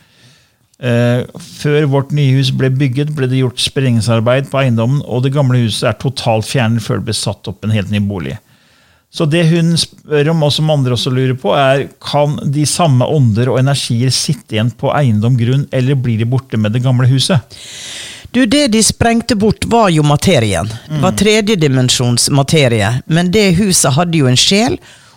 Eh, 0.79 1.27
før 1.59 1.91
vårt 1.91 2.15
nye 2.15 2.39
hus 2.39 2.53
ble 2.55 2.71
bygget, 2.71 3.11
ble 3.19 3.27
det 3.31 3.43
gjort 3.43 3.67
sprengningsarbeid 3.67 4.53
på 4.53 4.63
eiendommen, 4.63 5.03
og 5.03 5.27
det 5.27 5.35
gamle 5.35 5.65
huset 5.65 5.91
er 5.91 5.99
totalt 5.99 6.47
fjernet 6.47 6.85
før 6.85 7.03
det 7.03 7.09
ble 7.11 7.19
satt 7.25 7.51
opp 7.51 7.67
en 7.67 7.75
helt 7.75 7.91
ny 7.91 7.99
bolig. 8.07 8.39
Så 9.15 9.29
det 9.31 9.45
hun 9.47 9.77
spør 9.79 10.33
om, 10.33 10.41
og 10.43 10.51
som 10.53 10.71
andre 10.75 10.97
også 10.97 11.13
lurer 11.15 11.37
på, 11.39 11.53
er 11.55 11.85
kan 12.03 12.35
de 12.51 12.65
samme 12.67 13.07
ånder 13.07 13.53
og 13.53 13.61
energier 13.61 14.11
sitte 14.11 14.57
igjen 14.57 14.73
på 14.75 14.91
eiendom 14.91 15.37
grunn, 15.39 15.69
eller 15.71 15.95
blir 15.95 16.19
de 16.19 16.27
borte 16.27 16.59
med 16.59 16.75
det 16.75 16.83
gamle 16.83 17.07
huset? 17.07 17.39
Du, 18.35 18.41
det 18.51 18.65
de 18.75 18.81
sprengte 18.83 19.37
bort, 19.39 19.63
var 19.71 19.93
jo 19.95 20.03
materien. 20.03 20.67
Det 20.91 20.99
var 21.05 21.15
tredjedimensjons 21.15 22.27
materie. 22.35 22.89
Men 23.07 23.31
det 23.31 23.53
huset 23.61 23.95
hadde 23.95 24.19
jo 24.19 24.27
en 24.27 24.37
sjel. 24.41 24.75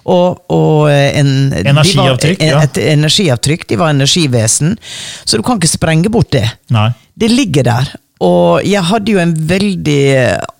Og, 0.07 0.37
og 0.53 0.85
en, 0.93 1.49
de 1.49 1.63
var- 1.65 1.71
Energiavtrykk, 1.73 2.43
ja. 2.45 2.61
Et 2.63 2.77
energiavtrykk. 2.93 3.65
De 3.73 3.79
var 3.81 3.89
energivesen. 3.95 4.77
Så 5.25 5.41
du 5.41 5.43
kan 5.43 5.57
ikke 5.57 5.73
sprenge 5.73 6.13
bort 6.13 6.29
det. 6.37 6.45
Nei. 6.69 6.91
Det 7.17 7.31
ligger 7.33 7.65
der. 7.71 7.89
Og 8.21 8.61
jeg 8.65 8.85
hadde 8.93 9.11
jo 9.17 9.19
en 9.25 9.33
veldig 9.49 10.01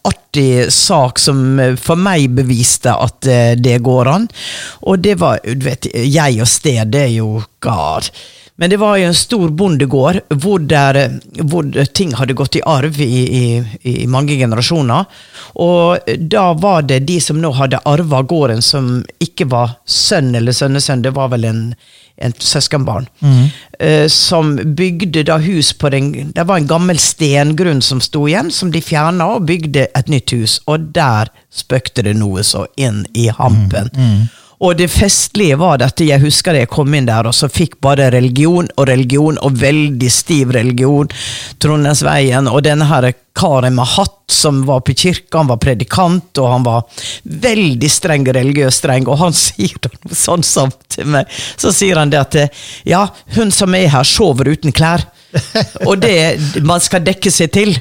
artig 0.06 0.26
sak 0.74 1.20
som 1.20 1.60
eh, 1.60 1.75
for 1.79 2.00
meg 2.00 2.32
beviste 2.38 2.94
at 2.94 3.27
eh, 3.27 3.53
det 3.60 3.79
går 3.86 4.12
an. 4.13 4.27
Og 4.88 5.00
det 5.03 5.17
var 5.22 5.39
du 5.44 5.65
vet, 5.65 5.89
Jeg 5.94 6.41
og 6.41 6.50
sted, 6.50 6.84
det 6.94 7.08
er 7.08 7.15
jo 7.20 7.41
God. 7.63 8.12
Men 8.58 8.72
det 8.74 8.79
var 8.82 8.98
jo 8.98 9.06
en 9.06 9.17
stor 9.17 9.51
bondegård 9.53 10.17
hvor, 10.41 10.60
der, 10.60 10.98
hvor 11.46 11.67
ting 11.94 12.15
hadde 12.17 12.34
gått 12.34 12.58
i 12.58 12.63
arv 12.65 12.98
i, 13.06 13.20
i, 13.22 13.44
i 14.01 14.08
mange 14.10 14.34
generasjoner. 14.39 15.06
Og 15.62 16.10
da 16.17 16.48
var 16.58 16.88
det 16.89 17.03
de 17.06 17.20
som 17.22 17.38
nå 17.38 17.51
hadde 17.53 17.84
arva 17.86 18.24
gården, 18.25 18.63
som 18.65 19.03
ikke 19.22 19.46
var 19.53 19.77
sønn 19.86 20.34
eller 20.36 20.58
sønnesønn, 20.58 21.06
det 21.06 21.13
var 21.13 21.29
vel 21.36 21.46
en, 21.46 21.62
en 22.17 22.33
søskenbarn, 22.39 23.07
eh, 23.79 24.07
som 24.07 24.55
bygde 24.75 25.24
da 25.24 25.38
hus 25.38 25.74
på 25.74 25.89
den 25.89 26.31
Det 26.33 26.47
var 26.47 26.57
en 26.57 26.67
gammel 26.67 26.97
stengrunn 27.00 27.81
som 27.81 28.01
sto 28.01 28.27
igjen, 28.27 28.51
som 28.51 28.71
de 28.71 28.81
fjerna 28.81 29.27
og 29.36 29.45
bygde 29.45 29.88
et 29.95 30.09
nytt 30.09 30.31
hus. 30.31 30.59
Og 30.67 30.79
der 30.95 31.29
spøkte 31.53 32.01
det 32.03 32.15
noe 32.17 32.43
så 32.43 32.65
inn 32.77 33.05
i 33.13 33.27
hampen. 33.27 33.89
Og 34.58 34.74
det 34.78 34.88
festlige 34.90 35.58
var 35.62 35.78
dette, 35.78 36.08
jeg 36.08 36.22
husker 36.24 36.56
det 36.56 36.64
jeg 36.64 36.72
kom 36.74 36.94
inn 36.98 37.06
der, 37.06 37.28
og 37.30 37.36
så 37.38 37.50
fikk 37.52 37.76
bare 37.84 38.10
religion 38.14 38.66
og 38.74 38.88
religion, 38.90 39.38
og 39.46 39.60
veldig 39.62 40.10
stiv 40.10 40.54
religion, 40.56 41.12
Trondheimsveien, 41.62 42.50
og 42.50 42.64
denne 42.66 42.88
her 42.90 43.12
karen 43.38 43.76
med 43.78 43.86
hatt 43.94 44.16
som 44.34 44.64
var 44.66 44.82
på 44.82 44.96
kirka, 44.98 45.38
han 45.38 45.52
var 45.52 45.60
predikant, 45.62 46.42
og 46.42 46.50
han 46.50 46.66
var 46.66 47.04
veldig 47.46 47.92
streng, 47.92 48.26
religiøs 48.34 48.82
streng, 48.82 49.06
og 49.06 49.22
han 49.22 49.38
sier 49.46 49.78
noe 49.86 50.18
sånn 50.18 50.46
som 50.46 50.74
til 50.90 51.14
meg, 51.14 51.30
så 51.56 51.74
sier 51.76 52.02
han 52.02 52.14
det 52.14 52.24
at 52.24 52.40
ja, 52.90 53.06
hun 53.38 53.54
som 53.54 53.78
er 53.78 53.92
her, 53.94 54.08
sover 54.08 54.50
uten 54.56 54.74
klær. 54.74 55.06
Og 55.86 56.00
det 56.02 56.64
man 56.66 56.82
skal 56.82 57.04
dekke 57.06 57.30
seg 57.30 57.52
til. 57.54 57.74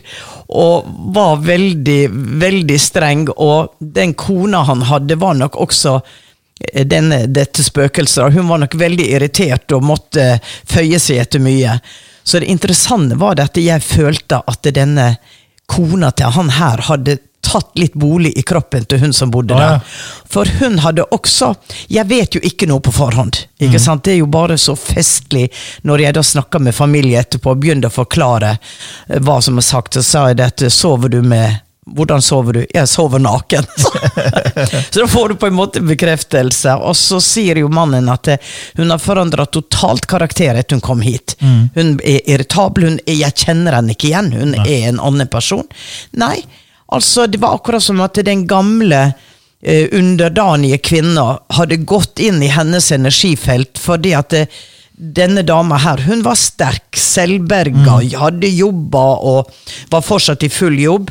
Og 0.47 0.87
var 1.15 1.41
veldig, 1.47 2.01
veldig 2.43 2.79
streng, 2.79 3.25
og 3.33 3.79
den 3.81 4.13
kona 4.19 4.65
han 4.69 4.85
hadde, 4.91 5.17
var 5.19 5.39
nok 5.39 5.57
også 5.63 5.97
denne, 6.85 7.27
dette 7.27 7.65
spøkelset. 7.65 8.33
Hun 8.33 8.49
var 8.49 8.63
nok 8.63 8.75
veldig 8.81 9.07
irritert 9.13 9.73
og 9.77 9.85
måtte 9.85 10.37
føye 10.69 11.01
seg 11.03 11.21
etter 11.25 11.43
mye. 11.43 11.79
Så 12.27 12.41
det 12.41 12.51
interessante 12.51 13.19
var 13.21 13.41
at 13.41 13.59
jeg 13.61 13.85
følte 13.85 14.41
at 14.47 14.69
denne 14.75 15.15
kona 15.71 16.11
til 16.15 16.33
han 16.35 16.51
her 16.57 16.83
hadde 16.89 17.19
tatt 17.47 17.79
litt 17.79 17.95
bolig 17.95 18.33
i 18.39 18.43
kroppen 18.43 18.85
til 18.85 18.99
hun 19.05 19.13
som 19.15 19.31
bodde 19.31 19.55
der. 19.55 19.79
For 20.27 20.49
hun 20.61 20.81
hadde 20.83 21.05
også 21.15 21.53
Jeg 21.89 22.09
vet 22.11 22.35
jo 22.35 22.41
ikke 22.43 22.67
noe 22.67 22.83
på 22.83 22.93
forhånd. 22.93 23.39
Mm. 23.61 23.79
sant? 23.79 24.05
Det 24.05 24.17
er 24.17 24.19
jo 24.21 24.27
bare 24.27 24.59
så 24.59 24.75
festlig 24.77 25.47
når 25.83 26.07
jeg 26.07 26.17
da 26.17 26.23
snakker 26.23 26.59
med 26.59 26.75
familie 26.75 27.21
etterpå 27.21 27.55
og 27.55 27.63
begynner 27.63 27.93
å 27.93 27.95
forklare 27.95 28.57
eh, 28.57 29.21
hva 29.23 29.39
som 29.41 29.59
er 29.59 29.67
sagt. 29.67 29.95
Så 29.95 30.03
sa 30.03 30.27
jeg 30.31 30.41
dette, 30.43 30.71
sover 30.71 31.13
du 31.13 31.23
med 31.23 31.63
hvordan 31.95 32.23
sover 32.23 32.53
du? 32.53 32.67
Jeg 32.75 32.89
sover 32.89 33.19
naken. 33.23 33.67
så 34.91 35.01
da 35.01 35.07
får 35.07 35.29
du 35.29 35.35
på 35.35 35.47
en 35.47 35.55
måte 35.55 35.81
bekreftelse. 35.81 36.75
Og 36.83 36.97
så 36.99 37.21
sier 37.23 37.61
jo 37.61 37.71
mannen 37.71 38.09
at 38.11 38.33
eh, 38.33 38.53
hun 38.81 38.91
har 38.91 39.03
forandra 39.03 39.47
totalt 39.47 40.09
karakter 40.11 40.59
etter 40.59 40.77
hun 40.77 40.85
kom 40.85 41.05
hit. 41.07 41.37
Hun 41.77 41.97
er 42.03 42.27
irritabel, 42.27 42.89
hun 42.91 42.99
er, 43.07 43.21
jeg 43.21 43.39
kjenner 43.47 43.79
henne 43.79 43.95
ikke 43.95 44.11
igjen, 44.11 44.33
hun 44.35 44.57
er 44.65 44.91
en 44.91 45.01
annen 45.01 45.31
person. 45.31 45.67
Nei, 46.19 46.41
altså 46.91 47.29
det 47.31 47.41
var 47.43 47.55
akkurat 47.61 47.85
som 47.87 48.03
at 48.03 48.19
den 48.27 48.47
gamle 48.51 49.03
eh, 49.63 49.87
underdanige 49.95 50.83
kvinna 50.91 51.37
hadde 51.55 51.85
gått 51.87 52.19
inn 52.19 52.43
i 52.43 52.51
hennes 52.51 52.91
energifelt 52.93 53.79
fordi 53.79 54.17
at 54.19 54.35
eh, 54.35 54.65
denne 54.97 55.43
dama 55.43 55.77
her, 55.77 56.01
hun 56.07 56.23
var 56.25 56.39
sterk, 56.41 56.97
selvberga, 56.97 58.01
hadde 58.17 58.49
jobba 58.49 59.07
og 59.21 59.51
var 59.93 60.05
fortsatt 60.05 60.47
i 60.47 60.53
full 60.53 60.79
jobb. 60.81 61.11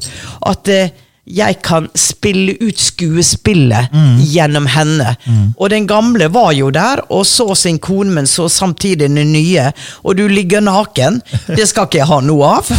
At 0.50 0.68
eh, 0.74 0.94
jeg 1.26 1.58
kan 1.66 1.88
spille 1.98 2.54
ut 2.62 2.78
skuespillet 2.78 3.90
gjennom 4.30 4.68
henne. 4.70 5.16
Og 5.58 5.70
den 5.74 5.88
gamle 5.90 6.28
var 6.30 6.52
jo 6.54 6.70
der 6.70 7.02
og 7.10 7.26
så 7.26 7.56
sin 7.58 7.80
kone, 7.80 8.12
men 8.14 8.28
så 8.30 8.46
samtidig 8.50 9.10
den 9.10 9.32
nye. 9.34 9.72
Og 10.04 10.18
du 10.18 10.28
ligger 10.30 10.62
naken. 10.62 11.22
Det 11.48 11.66
skal 11.68 11.90
ikke 11.90 11.98
jeg 12.04 12.10
ha 12.12 12.20
noe 12.22 12.52
av. 12.60 12.70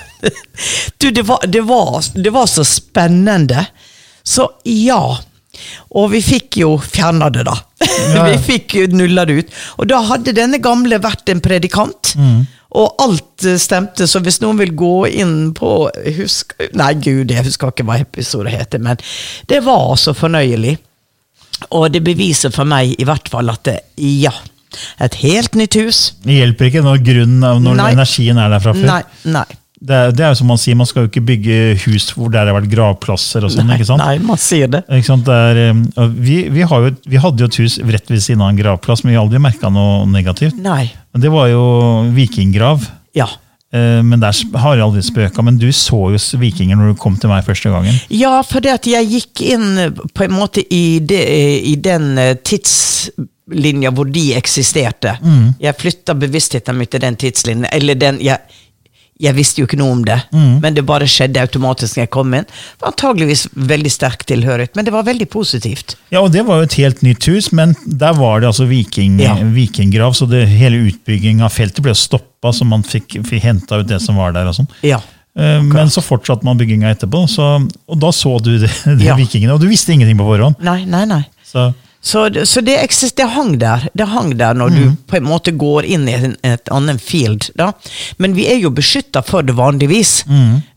du, 1.02 1.10
det 1.10 1.26
var, 1.26 1.42
det, 1.46 1.64
var, 1.66 1.98
det 2.14 2.30
var 2.30 2.46
så 2.46 2.62
spennende. 2.64 3.66
Så 4.22 4.46
ja. 4.62 5.02
Og 5.90 6.10
vi 6.14 6.22
fikk 6.22 6.62
jo 6.62 6.76
fjerna 6.78 7.30
det, 7.34 7.48
da. 7.50 7.58
Ja. 7.82 8.24
vi 8.30 8.38
fikk 8.46 8.76
nulla 8.92 9.24
det 9.28 9.38
ut. 9.42 9.54
Og 9.78 9.88
da 9.90 10.00
hadde 10.10 10.34
denne 10.36 10.60
gamle 10.62 11.00
vært 11.02 11.32
en 11.32 11.42
predikant. 11.44 12.14
Og 12.72 13.02
alt 13.04 13.44
eh, 13.44 13.58
stemte, 13.60 14.06
så 14.08 14.22
hvis 14.24 14.40
noen 14.44 14.60
vil 14.62 14.72
gå 14.78 14.94
inn 15.10 15.52
på 15.56 15.74
husk, 16.18 16.54
Nei, 16.78 16.94
gud, 17.04 17.32
jeg 17.32 17.44
husker 17.44 17.72
ikke 17.72 17.84
hva 17.88 17.98
episoden 18.00 18.52
heter, 18.54 18.80
men 18.82 19.00
det 19.50 19.60
var 19.66 19.92
så 20.00 20.14
fornøyelig. 20.16 20.78
Og 21.76 21.90
det 21.94 22.00
beviser 22.04 22.50
for 22.54 22.66
meg 22.68 22.96
i 22.96 23.06
hvert 23.06 23.28
fall 23.30 23.52
at 23.52 23.62
det, 23.68 23.76
ja, 24.00 24.32
et 25.04 25.18
helt 25.20 25.54
nytt 25.58 25.76
hus. 25.78 26.00
Det 26.24 26.38
hjelper 26.40 26.70
ikke 26.70 26.84
når 26.84 27.02
grunnen 27.04 27.66
når 27.66 27.76
Nei. 27.78 27.90
energien 27.92 28.40
er 28.40 28.54
der 28.54 28.64
fra 28.64 28.74
før. 28.76 28.88
Nei, 28.88 29.02
nei. 29.36 29.48
Det, 29.82 29.96
er, 29.98 30.12
det 30.14 30.22
er 30.22 30.30
jo 30.30 30.38
som 30.38 30.46
man 30.52 30.60
sier, 30.62 30.76
man 30.78 30.86
skal 30.86 31.04
jo 31.04 31.08
ikke 31.10 31.24
bygge 31.26 31.54
hus 31.88 32.04
hvor 32.14 32.30
det 32.30 32.38
har 32.38 32.52
vært 32.54 32.68
gravplasser 32.70 33.42
og 33.42 33.50
sånn. 33.50 33.72
Ikke 33.74 33.88
sant? 33.88 33.98
nei, 34.04 34.16
man 34.22 34.38
sier 34.38 34.70
det. 34.70 34.84
Ikke 34.94 35.08
sant? 35.08 35.26
Det 35.26 35.34
er, 35.50 35.58
eh, 35.72 36.10
vi, 36.22 36.36
vi, 36.54 36.62
har 36.70 36.84
jo, 36.86 36.92
vi 37.10 37.18
hadde 37.24 37.42
jo 37.42 37.48
et 37.50 37.58
hus 37.64 37.78
rett 37.90 38.12
ved 38.14 38.22
siden 38.22 38.44
av 38.46 38.52
en 38.52 38.60
gravplass, 38.62 39.02
men 39.02 39.10
vi 39.10 39.18
har 39.18 39.24
aldri 39.26 39.40
merka 39.42 39.72
noe 39.74 40.04
negativt. 40.06 40.54
Nei. 40.62 40.84
Men 41.12 41.24
Det 41.26 41.32
var 41.34 41.48
jo 41.50 41.64
vikinggrav. 42.14 42.86
Ja. 43.18 43.26
eh, 43.74 43.98
Men 44.06 44.22
der 44.22 44.38
har 44.62 44.78
jeg 44.78 44.86
aldri 44.86 45.02
spøka. 45.02 45.42
Men 45.42 45.58
du 45.58 45.66
så 45.74 45.98
jo 46.14 46.22
vikinger 46.40 46.78
når 46.78 46.94
du 46.94 47.00
kom 47.02 47.18
til 47.18 47.32
meg 47.34 47.42
første 47.48 47.74
gangen. 47.74 47.98
Ja, 48.14 48.38
for 48.46 48.62
det 48.64 48.76
at 48.78 48.86
jeg 48.86 49.10
gikk 49.16 49.42
inn 49.50 49.66
eh, 49.88 49.90
på 50.14 50.28
en 50.28 50.38
måte 50.38 50.62
i, 50.72 51.00
det, 51.02 51.20
i 51.66 51.74
den 51.82 52.12
eh, 52.22 52.36
tidslinja 52.38 53.90
hvor 53.92 54.08
de 54.14 54.28
eksisterte. 54.38 55.16
Jeg 55.60 55.78
flytta 55.80 56.14
bevisstheten 56.16 56.78
min 56.78 56.86
til 56.90 57.02
den 57.02 57.18
tidslinjen. 57.20 57.66
Eller 57.74 57.98
den 57.98 58.20
jeg, 58.22 58.38
jeg 59.22 59.34
visste 59.36 59.62
jo 59.62 59.66
ikke 59.68 59.78
noe 59.78 59.92
om 59.94 60.00
det, 60.04 60.16
men 60.34 60.74
det 60.74 60.82
bare 60.88 61.06
skjedde 61.06 61.38
automatisk 61.44 61.96
når 61.96 62.02
jeg 62.02 62.10
kom 62.10 62.34
inn. 62.34 62.44
Det 62.48 62.82
var 62.82 62.90
antageligvis 62.92 63.44
veldig 63.54 63.92
sterk 63.94 64.24
tilhørighet, 64.26 64.74
men 64.76 64.84
det 64.88 64.92
var 64.94 65.06
veldig 65.06 65.28
positivt. 65.30 65.94
Ja, 66.10 66.20
og 66.24 66.32
Det 66.34 66.42
var 66.48 66.58
jo 66.58 66.66
et 66.66 66.74
helt 66.80 67.02
nytt 67.06 67.24
hus, 67.30 67.52
men 67.52 67.76
der 67.86 68.12
var 68.18 68.40
det 68.42 68.48
altså 68.50 68.66
viking, 68.66 69.20
Ja. 69.22 69.36
vikinggrav. 69.36 70.14
Så 70.18 70.26
det, 70.28 70.48
hele 70.48 70.82
utbyggingen 70.90 71.42
av 71.46 71.50
feltet 71.54 71.82
ble 71.86 71.94
stoppa, 71.94 72.50
så 72.52 72.66
man 72.66 72.82
fikk, 72.82 73.20
fikk 73.24 73.42
henta 73.42 73.78
ut 73.80 73.86
det 73.88 74.00
som 74.02 74.16
var 74.16 74.32
der. 74.32 74.46
og 74.50 74.54
sånn. 74.58 74.68
Ja. 74.82 74.98
Eh, 75.38 75.62
Men 75.62 75.88
så 75.88 76.02
fortsatte 76.02 76.44
man 76.44 76.58
bygginga 76.58 76.90
etterpå, 76.92 77.22
så, 77.28 77.46
og 77.88 77.98
da 78.00 78.10
så 78.12 78.34
du 78.42 78.58
det, 78.58 78.70
de 78.98 79.04
Ja. 79.06 79.14
vikingene. 79.16 79.54
Og 79.54 79.60
du 79.60 79.68
visste 79.68 79.92
ingenting 79.94 80.18
på 80.18 80.26
forhånd. 80.26 80.56
Nei, 80.60 80.84
nei, 80.84 81.04
nei. 81.06 81.22
Så 81.46 81.72
Så, 82.04 82.44
så 82.44 82.60
det, 82.60 82.74
det 83.16 83.24
hang 83.30 83.58
der 83.58 83.88
Det 83.94 84.04
hang 84.10 84.32
der 84.36 84.54
når 84.58 84.68
du 84.74 84.80
på 85.06 85.16
en 85.16 85.26
måte 85.28 85.52
går 85.54 85.86
inn 85.86 86.08
i 86.10 86.16
en, 86.16 86.36
et 86.42 86.68
annet 86.74 87.00
field. 87.00 87.46
Da. 87.54 87.70
Men 88.18 88.34
vi 88.34 88.48
er 88.50 88.58
jo 88.58 88.72
beskytta 88.74 89.22
for 89.22 89.46
det 89.46 89.54
vanligvis 89.54 90.24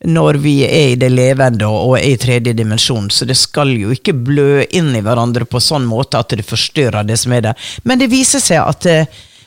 når 0.06 0.38
vi 0.44 0.56
er 0.68 0.92
i 0.94 1.00
det 1.02 1.10
levende 1.10 1.66
og, 1.66 1.80
og 1.90 1.98
er 1.98 2.12
i 2.12 2.18
tredje 2.22 2.54
dimensjon. 2.54 3.10
Så 3.10 3.26
det 3.26 3.40
skal 3.42 3.74
jo 3.74 3.90
ikke 3.96 4.14
blø 4.14 4.66
inn 4.70 4.94
i 4.96 5.02
hverandre 5.02 5.50
på 5.50 5.60
sånn 5.60 5.88
måte 5.90 6.22
at 6.22 6.30
det 6.38 6.46
forstyrrer 6.46 7.08
det 7.10 7.18
som 7.18 7.34
er 7.34 7.50
der. 7.50 7.72
Men 7.84 8.00
det 8.00 8.12
viser 8.14 8.44
seg 8.44 8.62
at 8.62 8.86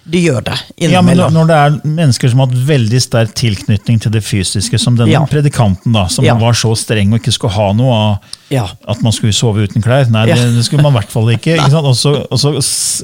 det 0.08 0.22
gjør 0.24 0.40
det 0.46 0.56
Ja, 0.88 1.02
men. 1.04 1.18
Når 1.18 1.46
det 1.50 1.56
er 1.58 1.74
mennesker 1.84 2.30
som 2.32 2.40
har 2.40 2.48
hatt 2.48 2.62
veldig 2.68 3.00
sterk 3.02 3.34
tilknytning 3.36 4.00
til 4.00 4.12
det 4.14 4.22
fysiske, 4.24 4.78
som 4.80 4.96
denne 4.96 5.12
Ja. 5.12 5.24
predikanten, 5.28 5.92
da, 5.92 6.06
som 6.08 6.24
Ja. 6.24 6.34
var 6.40 6.52
så 6.56 6.74
streng 6.76 7.12
og 7.12 7.20
ikke 7.20 7.32
skulle 7.34 7.52
ha 7.52 7.72
noe 7.76 7.92
av 7.92 8.18
Ja. 8.50 8.66
at 8.88 9.02
man 9.02 9.12
skulle 9.12 9.32
sove 9.36 9.66
uten 9.68 9.82
klær. 9.82 10.08
Nei, 10.10 10.24
det, 10.26 10.36
det 10.56 10.64
skulle 10.64 10.82
man 10.82 10.94
i 10.94 10.98
hvert 10.98 11.10
fall 11.12 11.28
ikke. 11.34 11.56
ikke? 11.58 11.82
Og, 11.84 11.94
så, 11.94 12.14
og, 12.30 12.38
så, 12.38 12.54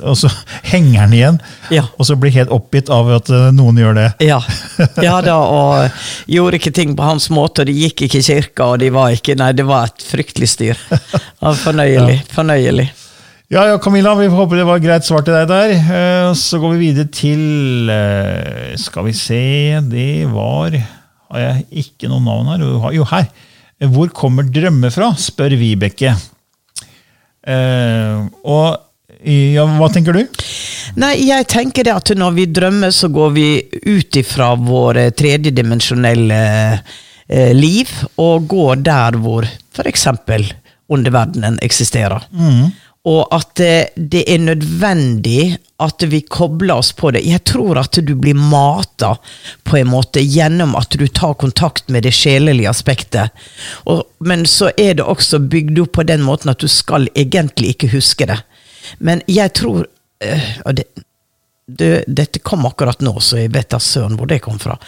og 0.03 0.17
så 0.17 0.31
henger 0.63 1.01
han 1.01 1.13
igjen, 1.13 1.41
Ja. 1.71 1.83
og 1.99 2.07
så 2.07 2.17
blir 2.17 2.33
helt 2.33 2.49
oppgitt 2.55 2.89
av 2.89 3.11
at 3.19 3.29
eh, 3.29 3.51
noen 3.53 3.77
gjør 3.77 3.95
det. 3.95 4.09
Ja. 4.25 4.41
ja 5.03 5.21
da, 5.21 5.37
og 5.37 5.91
gjorde 6.27 6.57
ikke 6.59 6.73
ting 6.73 6.97
på 6.97 7.03
hans 7.05 7.29
måte, 7.29 7.61
og 7.61 7.67
de 7.67 7.73
gikk 7.77 8.07
ikke 8.09 8.19
i 8.23 8.29
kirka, 8.33 8.65
og 8.73 8.79
de 8.81 8.89
var 8.95 9.11
ikke 9.13 9.37
Nei, 9.37 9.53
det 9.53 9.67
var 9.67 9.85
et 9.91 10.05
fryktelig 10.09 10.49
styr. 10.49 10.77
Fornøyelig. 11.65 12.23
Fornøyelig. 12.33 12.89
Ja, 13.55 13.69
ja, 13.69 13.79
Camilla, 13.79 14.15
vi 14.19 14.27
håper 14.33 14.59
det 14.59 14.67
var 14.67 14.81
greit 14.83 15.07
svar 15.07 15.23
til 15.23 15.35
deg 15.37 15.47
der. 15.51 15.73
Eh, 15.79 16.31
Så 16.35 16.59
går 16.59 16.73
vi 16.75 16.89
videre 16.89 17.11
til 17.15 17.91
eh, 17.93 18.73
Skal 18.81 19.07
vi 19.07 19.13
se 19.15 19.43
Det 19.87 20.25
var 20.33 20.75
Har 20.75 21.39
jeg 21.45 21.67
ikke 21.85 22.11
noe 22.11 22.25
navn 22.25 22.51
her? 22.51 22.65
Jo, 22.97 23.05
her. 23.13 23.29
Hvor 23.95 24.11
kommer 24.15 24.47
drømmer 24.47 24.91
fra? 24.95 25.13
spør 25.19 25.55
Vibeke. 25.59 26.13
Eh, 27.45 28.21
og 28.47 28.81
ja, 29.25 29.65
hva 29.79 29.89
tenker 29.93 30.15
du? 30.17 30.23
Nei, 31.01 31.15
jeg 31.27 31.47
tenker 31.51 31.87
det 31.87 31.95
at 31.95 32.13
når 32.17 32.37
vi 32.37 32.45
drømmer, 32.55 32.93
så 32.95 33.09
går 33.13 33.33
vi 33.35 33.47
ut 33.89 34.19
ifra 34.21 34.53
vår 34.61 35.01
tredjedimensjonelle 35.19 36.39
eh, 37.27 37.51
liv, 37.57 37.91
og 38.21 38.47
går 38.53 38.83
der 38.87 39.19
hvor 39.25 39.49
f.eks. 39.49 40.07
underverdenen 40.93 41.59
eksisterer. 41.65 42.29
Og 43.05 43.29
at 43.37 43.61
det 43.97 44.23
er 44.33 44.39
nødvendig 44.41 45.59
at 45.85 46.03
vi 46.09 46.23
kobler 46.25 46.79
oss 46.81 46.93
på 46.97 47.11
det. 47.13 47.21
Jeg 47.29 47.43
tror 47.45 47.77
at 47.83 47.99
du 48.01 48.15
blir 48.17 48.39
mata 48.39 49.11
på 49.69 49.77
en 49.77 49.91
måte 49.93 50.23
gjennom 50.25 50.73
at 50.79 50.97
du 50.97 51.05
tar 51.09 51.35
kontakt 51.41 51.93
med 51.93 52.07
det 52.07 52.15
sjelelige 52.17 52.71
aspektet. 52.71 53.45
Og, 53.85 54.07
men 54.25 54.47
så 54.49 54.71
er 54.81 54.97
det 54.97 55.05
også 55.05 55.43
bygd 55.53 55.83
opp 55.85 55.93
på 55.99 56.07
den 56.09 56.25
måten 56.25 56.55
at 56.55 56.65
du 56.65 56.69
skal 56.71 57.11
egentlig 57.13 57.75
ikke 57.75 57.93
huske 57.93 58.29
det. 58.31 58.39
Men 59.05 59.21
jeg 59.29 59.53
tror 59.61 59.85
eh, 60.25 60.49
og 60.65 60.81
det, 60.81 60.89
det, 61.67 61.93
dette 62.07 62.41
kom 62.45 62.65
akkurat 62.67 63.01
nå, 63.05 63.19
så 63.21 63.43
jeg 63.43 63.53
vet 63.55 63.71
da 63.73 63.81
søren 63.81 64.17
hvor 64.17 64.29
det 64.31 64.41
kom 64.45 64.59
fra. 64.61 64.79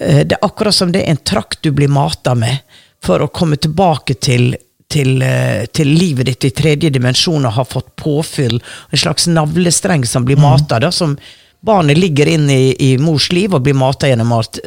Eh, 0.00 0.24
Det 0.24 0.38
er 0.38 0.48
akkurat 0.48 0.76
som 0.76 0.92
det 0.92 1.04
er 1.04 1.12
en 1.12 1.24
trakt 1.24 1.62
du 1.62 1.72
blir 1.72 1.92
mata 1.92 2.34
med 2.34 2.64
for 3.02 3.20
å 3.20 3.32
komme 3.34 3.56
tilbake 3.58 4.14
til, 4.14 4.54
til, 4.92 5.22
eh, 5.24 5.64
til 5.72 5.88
livet 5.88 6.28
ditt 6.28 6.44
i 6.48 6.52
tredje 6.54 6.90
dimensjon 6.92 7.46
og 7.48 7.56
har 7.56 7.68
fått 7.68 7.94
påfyll. 7.96 8.58
En 8.90 9.00
slags 9.00 9.26
navlestreng 9.30 10.04
som 10.06 10.26
blir 10.28 10.40
mata, 10.40 10.78
da, 10.82 10.92
som 10.92 11.16
barnet 11.62 11.98
ligger 11.98 12.28
inn 12.28 12.50
i, 12.50 12.74
i 12.78 12.98
mors 12.98 13.30
liv 13.32 13.54
og 13.54 13.62
blir 13.62 13.76
mata 13.78 14.10
gjennom 14.10 14.32
mat, 14.34 14.58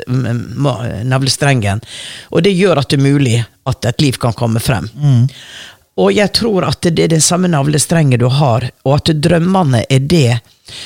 navlestrengen. 1.03 1.83
Og 2.31 2.43
det 2.45 2.55
gjør 2.55 2.81
at 2.81 2.89
det 2.89 2.99
er 2.99 3.05
mulig 3.05 3.39
at 3.67 3.85
et 3.89 4.01
liv 4.01 4.19
kan 4.21 4.35
komme 4.37 4.63
frem. 4.63 4.87
Og 5.95 6.11
jeg 6.11 6.31
tror 6.35 6.67
at 6.67 6.87
det 6.87 7.03
er 7.05 7.13
den 7.15 7.23
samme 7.23 7.47
navlestrengen 7.51 8.19
du 8.19 8.27
har, 8.31 8.67
og 8.83 8.97
at 8.97 9.11
drømmene 9.23 9.85
er 9.89 10.03
det 10.03 10.39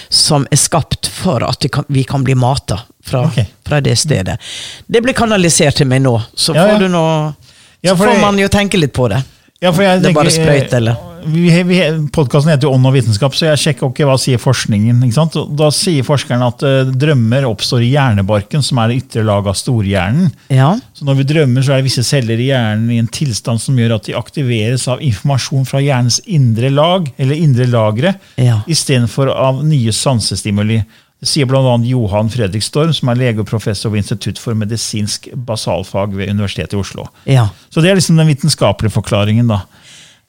som 0.10 0.46
er 0.51 0.60
skapt 0.60 1.08
for 1.10 1.46
at 1.46 1.65
kan, 1.72 1.86
vi 1.88 2.03
kan 2.03 2.25
bli 2.25 2.36
mata 2.36 2.81
fra, 3.05 3.25
okay. 3.25 3.46
fra 3.65 3.81
det 3.81 3.96
stedet. 3.96 4.38
Det 4.86 5.01
blir 5.01 5.17
kanalisert 5.17 5.79
til 5.79 5.89
meg 5.89 6.03
nå, 6.05 6.17
så 6.34 6.53
Ja, 6.58 6.65
ja. 6.65 6.74
får 6.74 6.84
du 6.84 6.91
nå 6.93 7.05
Ja, 7.81 7.91
Så 7.95 7.98
får 8.03 8.13
det- 8.13 8.21
man 8.21 8.38
jo 8.39 8.48
tenke 8.48 8.77
litt 8.79 8.93
på 8.93 9.07
det. 9.09 9.24
Ja, 9.62 9.71
jeg 9.74 10.01
Det 10.01 10.09
er 10.09 10.13
bare 10.13 10.31
sprøyt, 10.31 10.74
eller? 10.74 10.95
Vi, 11.25 11.50
vi, 11.63 11.79
Podkasten 12.15 12.48
heter 12.50 12.69
jo 12.69 12.74
Ånd 12.77 12.88
og 12.88 12.93
vitenskap, 12.93 13.33
så 13.36 13.50
jeg 13.50 13.59
sjekker 13.59 13.89
okay, 13.89 14.05
hva 14.07 14.15
sier 14.17 14.39
forskningen. 14.39 15.01
Da 15.57 15.67
sier 15.69 16.05
forskerne 16.07 16.48
at 16.48 16.63
uh, 16.63 16.91
drømmer 16.95 17.43
oppstår 17.43 17.83
i 17.83 17.89
hjernebarken, 17.91 18.63
som 18.63 18.79
er 18.79 18.88
det 18.88 19.01
ytre 19.03 19.25
laget 19.27 19.51
av 19.51 19.57
storhjernen. 19.59 20.31
Ja. 20.48 20.69
Så 20.95 21.03
når 21.03 21.19
vi 21.19 21.24
drømmer, 21.33 21.62
så 21.62 21.74
er 21.75 21.81
det 21.81 21.89
visse 21.89 22.05
celler 22.07 22.39
i 22.39 22.48
hjernen 22.53 22.88
i 22.95 23.01
en 23.03 23.12
tilstand 23.12 23.59
som 23.59 23.75
gjør 23.75 23.98
at 23.98 24.07
de 24.07 24.15
aktiveres 24.15 24.88
av 24.88 25.03
informasjon 25.03 25.67
fra 25.67 25.83
hjernens 25.83 26.21
indre 26.25 26.71
lag, 26.71 27.12
eller 27.19 27.36
indre 27.36 27.67
lagre, 27.67 28.15
Ja. 28.38 28.62
istedenfor 28.65 29.27
av 29.36 29.59
nye 29.65 29.91
sansestimuli. 29.91 30.86
Sier 31.21 31.45
bl.a. 31.49 31.59
Johan 31.83 32.29
Fredrik 32.31 32.63
Storm, 32.63 32.93
som 32.95 33.09
er 33.11 33.17
lege 33.19 33.41
og 33.43 33.47
professor 33.49 33.91
ved 33.91 34.05
Institutt 34.05 34.38
for 34.39 34.55
medisinsk 34.55 35.27
basalfag 35.35 36.13
ved 36.15 36.29
Universitetet 36.31 36.77
i 36.77 36.79
Oslo. 36.79 37.09
Ja. 37.27 37.49
Så 37.69 37.81
det 37.83 37.91
er 37.91 37.99
liksom 37.99 38.15
den 38.21 38.29
vitenskapelige 38.29 38.93
forklaringen. 38.95 39.47
da. 39.51 39.61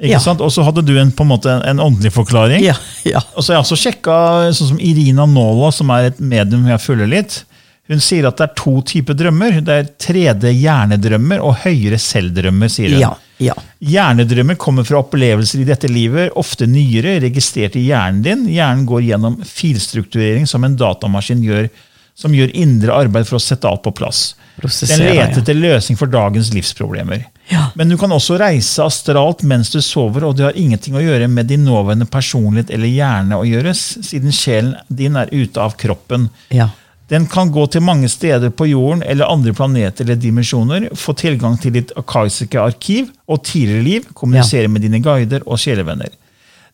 Ikke 0.00 0.16
Ja. 0.16 0.18
sant? 0.18 0.40
Og 0.40 0.50
så 0.50 0.64
hadde 0.66 0.82
du 0.82 0.96
en, 0.98 1.12
på 1.12 1.22
en 1.22 1.28
måte 1.30 1.46
en, 1.52 1.62
en 1.62 1.80
åndelig 1.86 2.10
forklaring. 2.16 2.64
Ja. 2.64 2.74
ja. 3.04 3.20
Og 3.36 3.44
så 3.44 3.52
har 3.52 3.60
jeg 3.60 3.66
også 3.68 3.78
sjekka 3.84 4.16
sånn 4.56 4.72
som 4.74 4.80
Irina 4.80 5.26
Nåla, 5.30 5.70
som 5.76 5.90
er 5.94 6.08
et 6.10 6.18
medium 6.20 6.66
jeg 6.66 6.80
følger 6.82 7.06
litt. 7.06 7.44
Hun 7.90 8.00
sier 8.02 8.26
at 8.26 8.38
det 8.38 8.48
er 8.48 8.54
to 8.58 8.80
typer 8.86 9.14
drømmer. 9.18 9.60
Det 9.66 9.74
er 9.76 9.88
3D-hjernedrømmer 10.00 11.42
og 11.44 11.56
høyere 11.64 11.98
selvdrømmer, 12.00 12.70
sier 12.72 12.94
hun. 12.96 13.00
Ja. 13.02 13.14
Ja. 13.40 13.54
Hjernedrømmer 13.80 14.58
kommer 14.60 14.84
fra 14.84 15.00
opplevelser 15.00 15.62
i 15.62 15.68
dette 15.68 15.88
livet, 15.90 16.34
ofte 16.38 16.68
nyere, 16.68 17.18
registrert 17.24 17.78
i 17.80 17.86
hjernen 17.88 18.20
din. 18.24 18.44
Hjernen 18.52 18.84
går 18.88 19.06
gjennom 19.06 19.38
filstrukturering 19.46 20.46
som 20.48 20.66
en 20.66 20.76
datamaskin 20.78 21.42
gjør, 21.44 21.70
som 22.18 22.34
gjør 22.36 22.52
indre 22.58 22.92
arbeid 22.92 23.28
for 23.28 23.38
å 23.38 23.42
sette 23.42 23.68
alt 23.68 23.82
på 23.86 23.94
plass. 23.96 24.34
Den 24.60 25.06
leter 25.06 25.40
etter 25.40 25.56
løsning 25.56 25.96
for 25.96 26.10
dagens 26.12 26.50
livsproblemer. 26.52 27.24
Ja. 27.48 27.70
Men 27.74 27.88
du 27.88 27.96
kan 27.98 28.12
også 28.12 28.36
reise 28.38 28.84
astralt 28.84 29.42
mens 29.48 29.72
du 29.72 29.80
sover, 29.82 30.26
og 30.28 30.36
det 30.36 30.44
har 30.44 30.58
ingenting 30.58 30.98
å 30.98 31.02
gjøre 31.02 31.30
med 31.32 31.48
din 31.50 31.64
nåværende 31.64 32.06
personlighet 32.10 32.70
eller 32.76 32.92
hjerne 32.92 33.40
å 33.40 33.46
gjøre, 33.48 33.72
siden 33.74 34.34
sjelen 34.36 34.76
din 34.88 35.16
er 35.18 35.32
ute 35.32 35.64
av 35.64 35.74
kroppen. 35.80 36.28
Ja. 36.52 36.68
Den 37.10 37.26
kan 37.26 37.50
gå 37.50 37.66
til 37.66 37.82
mange 37.82 38.08
steder 38.08 38.52
på 38.54 38.68
jorden 38.70 39.02
eller 39.02 39.30
andre 39.30 39.52
planeter 39.56 40.04
eller 40.04 40.18
dimensjoner, 40.20 40.88
få 40.94 41.14
tilgang 41.18 41.58
til 41.58 41.74
ditt 41.74 41.90
akaiske 41.98 42.60
arkiv 42.62 43.10
og 43.26 43.42
tidligere 43.44 43.86
liv, 43.86 44.10
kommunisere 44.14 44.70
med 44.70 44.86
dine 44.86 45.02
guider 45.02 45.42
og 45.46 45.58
sjelevenner. 45.58 46.12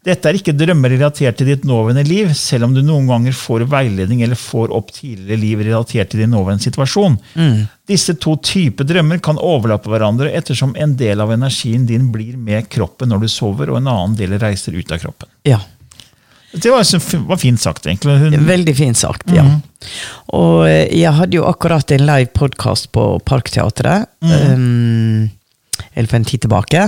Dette 0.07 0.29
er 0.31 0.37
ikke 0.39 0.55
drømmer 0.55 0.93
relatert 0.93 1.35
til 1.41 1.49
ditt 1.51 1.65
nåværende 1.67 2.05
liv, 2.07 2.29
selv 2.39 2.69
om 2.69 2.75
du 2.77 2.79
noen 2.85 3.09
ganger 3.11 3.35
får 3.35 3.65
veiledning 3.73 4.21
eller 4.23 4.39
får 4.39 4.71
opp 4.77 4.93
tidligere 4.95 5.41
liv 5.41 5.65
relatert 5.67 6.13
til 6.13 6.23
din 6.23 6.31
nåværende 6.31 6.63
situasjon. 6.63 7.17
Disse 7.91 8.15
to 8.23 8.37
typer 8.39 8.87
drømmer 8.87 9.19
kan 9.25 9.41
overlappe 9.43 9.91
hverandre 9.91 10.31
ettersom 10.37 10.77
en 10.79 10.95
del 11.01 11.25
av 11.25 11.33
energien 11.35 11.89
din 11.89 12.13
blir 12.15 12.37
med 12.39 12.69
kroppen 12.71 13.11
når 13.11 13.25
du 13.25 13.29
sover, 13.33 13.73
og 13.73 13.81
en 13.81 13.91
annen 13.91 14.15
del 14.21 14.37
reiser 14.39 14.77
ut 14.79 14.93
av 14.95 15.03
kroppen. 15.03 15.33
ja. 15.49 15.59
Det 16.53 16.71
var, 16.71 16.85
var 17.29 17.37
fint 17.37 17.61
sagt, 17.61 17.87
egentlig. 17.87 18.19
Hun, 18.19 18.37
Veldig 18.47 18.77
fint 18.77 18.99
sagt, 18.99 19.31
ja. 19.35 19.45
Og 20.35 20.67
eh, 20.69 20.87
jeg 20.95 21.13
hadde 21.19 21.39
jo 21.39 21.47
akkurat 21.49 21.91
en 21.95 22.07
live 22.07 22.31
podkast 22.35 22.91
på 22.97 23.09
Parkteatret. 23.27 24.09
Um, 24.23 25.29
eller 25.93 26.09
for 26.09 26.17
en 26.19 26.29
tid 26.29 26.45
tilbake. 26.45 26.87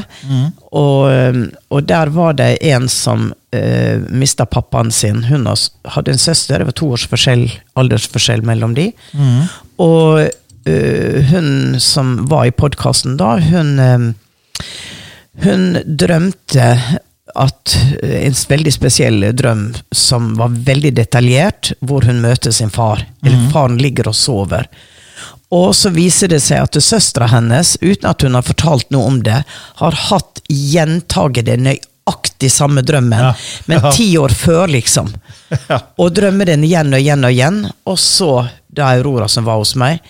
Og, 0.73 1.09
um, 1.11 1.43
og 1.69 1.85
der 1.89 2.13
var 2.15 2.37
det 2.39 2.51
en 2.71 2.89
som 2.93 3.31
uh, 3.33 3.97
mista 4.09 4.47
pappaen 4.49 4.93
sin. 4.95 5.25
Hun 5.29 5.49
hadde 5.49 6.15
en 6.15 6.23
søster, 6.23 6.61
det 6.61 6.71
var 6.71 6.77
to 6.79 6.91
års 6.97 7.07
forskjell, 7.11 7.49
aldersforskjell 7.81 8.45
mellom 8.49 8.77
de. 8.79 8.91
Og 9.85 10.23
uh, 10.25 11.33
hun 11.33 11.77
som 11.83 12.17
var 12.31 12.49
i 12.49 12.55
podkasten 12.57 13.19
da, 13.21 13.37
hun 13.51 13.77
um, 13.79 14.09
hun 15.45 15.77
drømte 15.85 16.65
at 17.39 17.75
eh, 18.03 18.27
en 18.27 18.37
veldig 18.51 18.73
spesiell 18.75 19.25
drøm 19.37 19.69
som 19.95 20.33
var 20.39 20.55
veldig 20.67 20.93
detaljert, 20.99 21.73
hvor 21.81 22.07
hun 22.09 22.21
møter 22.25 22.53
sin 22.55 22.71
far. 22.75 23.05
Eller 23.25 23.49
faren 23.53 23.79
ligger 23.81 24.11
og 24.11 24.17
sover. 24.19 24.67
Og 25.55 25.71
så 25.75 25.91
viser 25.95 26.29
det 26.29 26.43
seg 26.45 26.61
at 26.67 26.77
søstera 26.85 27.27
hennes, 27.33 27.77
uten 27.81 28.09
at 28.11 28.23
hun 28.27 28.35
har 28.37 28.45
fortalt 28.45 28.91
noe 28.93 29.07
om 29.09 29.23
det, 29.25 29.39
har 29.81 29.97
hatt 30.11 30.43
gjentagende 30.53 31.57
nøyaktig 31.65 32.51
samme 32.53 32.83
drømmen, 32.85 33.19
Ja. 33.19 33.33
men 33.67 33.81
Ja. 33.83 33.91
ti 33.93 34.11
år 34.19 34.29
før, 34.35 34.67
liksom. 34.69 35.15
Ja. 35.71 35.79
Og 35.99 36.13
drømmer 36.13 36.45
den 36.45 36.65
igjen 36.65 36.93
og 36.93 37.01
igjen 37.01 37.25
og 37.25 37.33
igjen. 37.33 37.63
Og 37.89 37.97
så, 37.99 38.49
da 38.69 38.91
Aurora 38.99 39.29
som 39.33 39.47
var 39.49 39.57
hos 39.63 39.75
meg, 39.81 40.03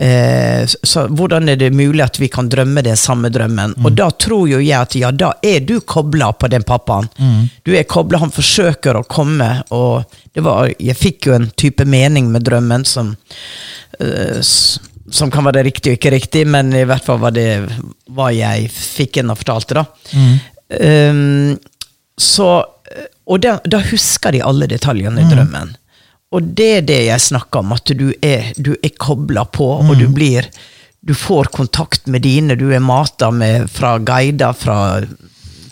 eh, 0.00 0.64
så 0.66 1.06
hvordan 1.08 1.48
er 1.52 1.60
det 1.60 1.70
mulig 1.76 2.02
at 2.04 2.20
vi 2.20 2.30
kan 2.32 2.48
drømme 2.50 2.82
den 2.86 2.96
samme 2.96 3.30
drømmen? 3.32 3.76
Og 3.84 3.96
da 3.98 4.10
tror 4.10 4.48
jo 4.50 4.60
jeg 4.60 4.76
at 4.78 4.96
ja, 4.98 5.12
da 5.12 5.32
er 5.42 5.60
du 5.60 5.78
kobla 5.80 6.32
på 6.32 6.50
den 6.52 6.64
pappaen. 6.66 7.10
Du 7.64 7.74
er 7.76 7.88
kobla, 7.88 8.22
han 8.24 8.34
forsøker 8.34 8.96
å 8.96 9.06
komme, 9.08 9.50
og 9.76 10.04
det 10.34 10.44
var, 10.46 10.70
jeg 10.78 10.96
fikk 10.98 11.30
jo 11.30 11.36
en 11.36 11.50
type 11.56 11.84
mening 11.84 12.30
med 12.32 12.46
drømmen 12.48 12.86
som 12.88 13.14
eh, 14.00 14.40
som 15.10 15.30
kan 15.30 15.46
være 15.46 15.64
riktig 15.66 15.90
og 15.92 15.98
ikke 15.98 16.12
riktig, 16.14 16.44
men 16.46 16.72
i 16.76 16.84
hvert 16.86 17.02
fall 17.02 17.18
var 17.22 17.34
det 17.34 17.48
hva 18.14 18.30
jeg 18.34 18.68
fikk 18.70 19.20
inn 19.20 19.32
og 19.32 19.40
fortalte, 19.40 19.80
da. 19.80 19.84
Um, 20.70 21.56
så, 22.20 22.48
og 23.26 23.42
da, 23.42 23.56
da 23.64 23.80
husker 23.90 24.36
de 24.36 24.42
alle 24.46 24.68
detaljene 24.70 25.24
i 25.24 25.30
drømmen. 25.30 25.74
Og 26.30 26.42
det 26.54 26.68
er 26.78 26.84
det 26.86 26.98
jeg 27.08 27.20
snakker 27.24 27.64
om, 27.64 27.72
at 27.74 27.90
du 27.98 28.12
er, 28.22 28.52
du 28.56 28.76
er 28.78 28.92
kobla 29.02 29.42
på, 29.50 29.66
og 29.82 29.96
du 29.98 30.06
blir 30.14 30.46
Du 31.02 31.14
får 31.16 31.48
kontakt 31.48 32.06
med 32.12 32.20
dine, 32.22 32.54
du 32.60 32.66
er 32.76 32.78
mata 32.84 33.30
med 33.32 33.70
fra 33.72 33.94
guider, 33.98 34.52
fra, 34.52 35.00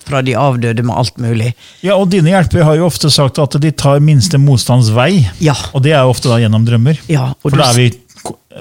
fra 0.09 0.23
de 0.25 0.33
avdøde, 0.33 0.81
med 0.83 0.97
alt 0.97 1.19
mulig. 1.21 1.51
Ja, 1.85 1.99
og 2.01 2.09
dine 2.09 2.33
hjelpere 2.33 2.65
har 2.65 2.79
jo 2.79 2.87
ofte 2.87 3.11
sagt 3.13 3.37
at 3.39 3.59
de 3.61 3.71
tar 3.77 4.01
minste 4.01 4.41
motstands 4.41 4.89
vei. 4.97 5.27
Ja. 5.45 5.53
Og 5.77 5.85
det 5.85 5.93
er 5.93 6.01
jo 6.07 6.15
ofte 6.15 6.33
da 6.33 6.39
gjennom 6.41 6.65
drømmer. 6.65 6.97
Ja, 7.13 7.35
For 7.45 7.53
da 7.53 7.69
er 7.69 7.77
vi 7.77 7.91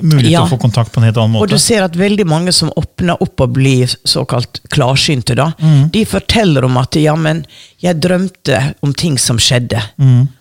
mulig 0.01 0.33
Ja. 0.33 0.43
til 0.43 0.49
å 0.49 0.57
få 0.57 0.61
kontakt 0.61 0.91
på 0.91 0.99
en 0.99 1.07
helt 1.07 1.17
annen 1.17 1.37
måte. 1.37 1.47
Og 1.47 1.55
du 1.55 1.57
ser 1.57 1.87
at 1.87 1.95
veldig 1.95 2.27
mange 2.27 2.51
som 2.51 2.69
åpner 2.75 3.15
opp 3.23 3.39
og 3.47 3.55
blir 3.55 3.87
såkalt 4.03 4.59
klarsynte, 4.67 5.39
da, 5.39 5.53
de 5.95 6.03
forteller 6.05 6.67
om 6.67 6.75
at 6.83 6.99
ja, 6.99 7.15
men 7.15 7.45
jeg 7.79 7.95
drømte 8.03 8.73
om 8.83 8.91
ting 8.93 9.15
som 9.17 9.39
skjedde. 9.39 9.79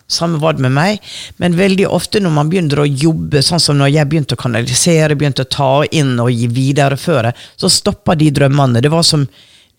Samme 0.08 0.38
var 0.38 0.52
det 0.54 0.62
med 0.62 0.72
meg. 0.76 1.00
Men 1.42 1.56
veldig 1.58 1.88
ofte 1.90 2.20
når 2.22 2.30
man 2.36 2.48
begynner 2.52 2.78
å 2.78 2.86
jobbe, 2.86 3.42
sånn 3.42 3.60
som 3.60 3.78
når 3.80 3.90
jeg 3.94 4.08
begynte 4.12 4.36
å 4.36 4.42
kanalisere, 4.44 5.16
begynte 5.18 5.42
å 5.46 5.50
ta 5.50 5.70
inn 5.90 6.14
og 6.22 6.30
gi 6.30 6.46
videreføre, 6.46 7.32
så 7.56 7.70
stoppa 7.72 8.14
de 8.14 8.30
drømmene. 8.30 8.80
Det 8.82 8.92
var 8.92 9.02
som 9.06 9.26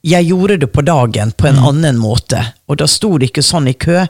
jeg 0.08 0.28
gjorde 0.30 0.60
det 0.62 0.68
på 0.72 0.84
dagen 0.86 1.32
på 1.36 1.48
en 1.50 1.58
annen 1.72 1.98
måte, 2.00 2.40
og 2.68 2.78
da 2.78 2.86
sto 2.88 3.18
det 3.18 3.32
ikke 3.32 3.44
sånn 3.44 3.68
i 3.72 3.74
kø. 3.74 4.06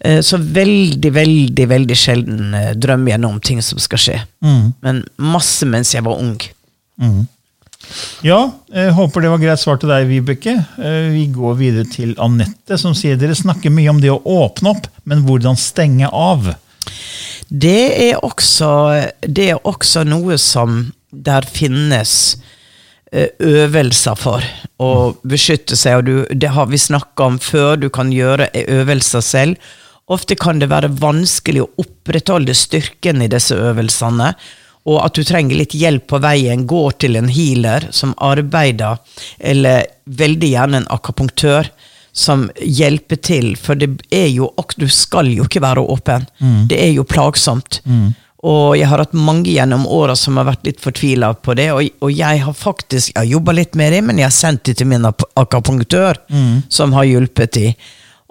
Eh, 0.00 0.20
Så 0.20 0.38
veldig, 0.38 1.10
veldig 1.12 1.66
veldig 1.68 1.96
sjelden 1.96 2.54
eh, 2.54 2.72
drømmer 2.74 3.10
jeg 3.14 3.24
om 3.24 3.40
ting 3.40 3.62
som 3.62 3.78
skal 3.78 3.98
skje. 3.98 4.18
Men 4.82 5.04
masse 5.18 5.66
mens 5.66 5.92
jeg 5.94 6.04
var 6.06 6.18
ung. 6.22 6.38
Ja, 8.26 8.38
jeg 8.72 8.94
håper 8.96 9.22
det 9.22 9.30
var 9.32 9.40
greit 9.42 9.60
svar 9.62 9.78
til 9.80 9.90
deg, 9.92 10.08
Vibeke. 10.10 10.54
Eh, 10.80 11.08
Vi 11.14 11.26
går 11.34 11.56
videre 11.60 11.86
til 11.90 12.14
Anette, 12.22 12.78
som 12.80 12.94
sier 12.96 13.18
dere 13.20 13.36
snakker 13.36 13.72
mye 13.72 13.92
om 13.92 14.00
det 14.02 14.10
å 14.12 14.20
åpne 14.22 14.72
opp, 14.74 14.88
men 15.04 15.24
hvordan 15.26 15.58
stenge 15.60 16.10
av? 16.10 16.52
Det 17.48 18.10
er 18.10 18.18
også, 18.26 18.70
det 19.22 19.50
er 19.52 19.62
også 19.68 20.02
noe 20.08 20.38
som 20.42 20.92
der 21.12 21.46
finnes 21.46 22.36
eh, 23.12 23.30
øvelser 23.38 24.18
for 24.18 24.44
å 24.82 24.90
beskytte 25.22 25.78
seg. 25.78 26.00
Og 26.00 26.04
du, 26.08 26.14
det 26.34 26.50
har 26.56 26.66
vi 26.72 26.80
snakka 26.80 27.30
om 27.30 27.38
før, 27.42 27.76
du 27.78 27.88
kan 27.92 28.10
gjøre 28.12 28.50
øvelser 28.66 29.24
selv. 29.24 29.74
Ofte 30.10 30.36
kan 30.38 30.60
det 30.62 30.68
være 30.70 30.92
vanskelig 31.00 31.64
å 31.64 31.70
opprettholde 31.82 32.54
styrken 32.54 33.24
i 33.24 33.30
disse 33.30 33.56
øvelsene. 33.58 34.34
Og 34.86 35.00
at 35.02 35.18
du 35.18 35.24
trenger 35.26 35.58
litt 35.58 35.74
hjelp 35.74 36.06
på 36.06 36.20
veien. 36.22 36.66
gå 36.66 36.90
til 36.92 37.16
en 37.16 37.28
healer 37.28 37.88
som 37.90 38.14
arbeider, 38.22 38.98
eller 39.38 39.86
veldig 40.04 40.48
gjerne 40.48 40.76
en 40.76 40.90
akapunktør 40.90 41.70
som 42.16 42.46
hjelper 42.62 43.16
til. 43.16 43.56
For 43.60 43.74
det 43.74 43.90
er 44.10 44.28
jo, 44.30 44.52
du 44.76 44.88
skal 44.88 45.28
jo 45.34 45.44
ikke 45.44 45.60
være 45.60 45.82
åpen. 45.82 46.24
Det 46.70 46.78
er 46.80 46.94
jo 46.96 47.04
plagsomt. 47.04 47.82
Og 48.46 48.76
jeg 48.78 48.86
har 48.86 49.00
hatt 49.02 49.14
mange 49.16 49.50
gjennom 49.50 49.86
åra 49.90 50.14
som 50.16 50.36
har 50.38 50.46
vært 50.46 50.66
litt 50.68 50.80
fortvila 50.80 51.32
på 51.34 51.56
det. 51.58 51.70
Og, 51.74 51.88
og 52.04 52.12
jeg 52.14 52.42
har 52.44 52.54
faktisk 52.54 53.10
jeg 53.10 53.18
har 53.18 53.30
jobba 53.30 53.56
litt 53.58 53.74
med 53.74 53.92
det, 53.92 54.02
men 54.06 54.20
jeg 54.20 54.28
har 54.28 54.36
sendt 54.36 54.64
det 54.68 54.76
til 54.78 54.90
min 54.90 55.06
akapunktør, 55.06 56.20
mm. 56.30 56.68
som 56.68 56.94
har 56.94 57.08
hjulpet 57.08 57.56
de. 57.56 57.72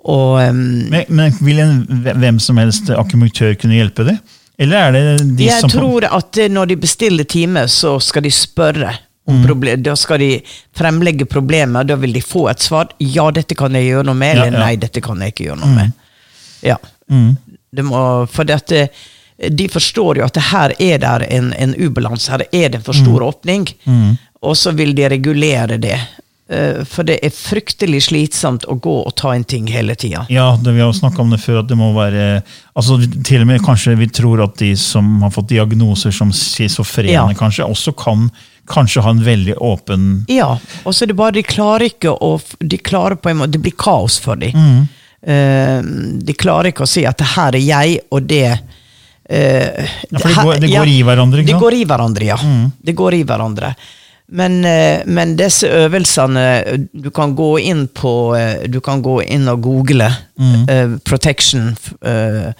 Og 0.06 0.38
um, 0.39 0.62
Men, 0.94 1.06
men 1.10 1.38
vil 1.41 1.60
en 1.63 1.80
hvem 2.06 2.39
som 2.39 2.62
helst 2.62 2.91
akupunktør 2.94 3.56
kunne 3.60 3.80
hjelpe 3.80 4.06
deg? 4.08 4.22
Eller 4.58 4.78
er 4.78 4.91
det 4.96 5.36
de 5.38 5.48
jeg 5.50 5.62
som 5.65 5.70
tror 5.74 6.06
at 6.08 6.38
eh, 6.39 6.50
når 6.52 6.70
de 6.72 6.78
bestiller 6.80 7.28
time, 7.28 7.65
så 7.72 7.98
skal 8.02 8.24
de 8.24 8.32
spørre. 8.32 8.94
Om 9.28 9.39
Mm. 9.41 9.82
Da 9.82 9.96
skal 9.98 10.20
de 10.22 10.41
fremlegge 10.78 11.26
problemet, 11.26 11.88
da 11.89 11.96
vil 11.98 12.13
de 12.13 12.22
få 12.22 12.44
et 12.52 12.62
svar. 12.62 12.91
Ja, 13.02 13.32
dette 13.34 13.56
kan 13.58 13.74
jeg 13.74 13.88
gjøre 13.88 14.06
noe 14.06 14.13
med, 14.20 14.36
eller 14.36 14.54
ja. 14.54 14.60
nei, 14.62 14.76
dette 14.78 15.02
kan 15.02 15.18
jeg 15.20 15.34
ikke 15.34 15.48
gjøre 15.48 15.62
noe 15.63 15.74
med. 15.74 15.96
Ja. 16.62 16.76
Mm. 17.10 17.32
Det 17.74 17.86
må, 17.88 18.02
for 18.30 18.46
dette, 18.46 18.84
de 19.50 19.65
forstår 19.68 20.20
jo 20.22 20.28
at 20.28 20.38
her 20.52 20.76
er 20.78 21.02
det 21.02 21.32
en, 21.34 21.50
en 21.58 21.74
ubalanse, 21.74 22.30
her 22.36 22.46
er 22.52 22.70
det 22.70 22.76
en 22.80 22.86
for 22.86 22.94
stor 22.94 23.18
Mm. 23.26 23.28
åpning. 23.32 23.65
Og 24.46 24.54
så 24.62 24.72
vil 24.78 24.94
de 24.94 25.10
regulere 25.10 25.80
det. 25.82 25.98
Eh, 26.47 26.84
For 26.86 27.01
det 27.08 27.15
er 27.25 27.31
fryktelig 27.34 28.03
slitsomt 28.05 28.67
å 28.69 28.75
gå 28.77 28.91
og 29.08 29.15
ta 29.17 29.31
en 29.34 29.43
ting 29.43 29.65
hele 29.73 29.95
tida. 29.97 30.27
Ja, 30.29 30.51
det, 30.62 30.75
vi 30.75 30.81
har 30.84 30.91
snakka 30.93 31.23
om 31.23 31.31
det 31.34 31.39
før, 31.41 31.63
at 31.63 31.67
det 31.71 31.77
må 31.79 31.88
være 31.95 32.43
altså 32.77 32.99
Til 33.25 33.41
og 33.41 33.47
med 33.49 33.63
kanskje 33.65 33.95
vi 33.97 34.08
tror 34.13 34.43
at 34.43 34.53
de 34.62 34.75
som 34.77 35.21
har 35.25 35.31
fått 35.34 35.49
diagnoser 35.49 36.12
som 36.13 36.29
schizofrene, 36.31 37.12
Ja. 37.15 37.23
kanskje 37.34 37.65
også 37.65 37.95
kan 37.97 38.29
kanskje 38.69 39.01
ha 39.01 39.10
en 39.13 39.23
veldig 39.25 39.55
åpen 39.62 40.05
Ja, 40.29 40.51
og 40.86 40.93
så 40.93 41.03
er 41.05 41.08
det 41.13 41.15
bare 41.17 41.31
de 41.38 41.43
klarer 41.45 41.86
ikke 41.89 42.13
å 42.13 42.31
De 42.62 42.77
klarer 42.77 43.15
på 43.17 43.29
en 43.29 43.38
måte 43.38 43.51
Det 43.58 43.62
blir 43.65 43.75
kaos 43.77 44.19
for 44.21 44.36
dem. 44.36 44.53
Mm. 44.53 44.88
Uh, 45.25 45.81
de 46.21 46.34
klarer 46.38 46.69
ikke 46.69 46.86
å 46.86 46.89
si 46.89 47.05
at 47.10 47.17
det 47.17 47.25
her 47.34 47.55
er 47.58 47.63
jeg, 47.65 47.99
og 48.13 48.27
det 48.29 48.45
uh, 48.53 49.86
Ja, 50.12 50.19
for 50.19 50.29
det 50.29 50.36
går- 50.38 50.60
det 50.62 50.69
går 50.77 50.88
i 50.93 51.01
hverandre, 51.03 51.41
ikke 51.41 51.53
Det 51.53 51.62
går 51.65 51.73
i 51.81 51.86
hverandre, 51.89 52.25
ja. 52.29 52.38
Det 52.86 52.93
går 52.95 53.13
i 53.17 53.23
hverandre. 53.25 53.75
Men, 54.28 54.66
eh, 54.66 55.04
men 55.06 55.36
disse 55.38 55.68
øvelsene 55.70 56.80
Du 56.94 57.12
kan 57.14 57.36
gå 57.38 57.60
inn 57.62 57.88
på 57.88 58.36
eh, 58.36 58.64
Du 58.68 58.80
kan 58.82 59.02
gå 59.06 59.20
inn 59.22 59.48
og 59.52 59.62
google 59.62 60.08
eh, 60.70 60.96
protection. 61.06 61.76
f- 61.78 61.94
eh, 62.02 62.52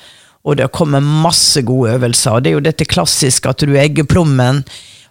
og 0.46 0.58
det 0.58 0.68
kommer 0.72 1.00
masse 1.02 1.62
gode 1.66 1.96
øvelser. 1.98 2.40
Det 2.40 2.50
er 2.52 2.54
jo 2.54 2.60
dette 2.60 2.86
klassiske 2.86 3.50
at 3.50 3.58
du 3.66 3.74
egger 3.76 4.04
plommen 4.06 4.64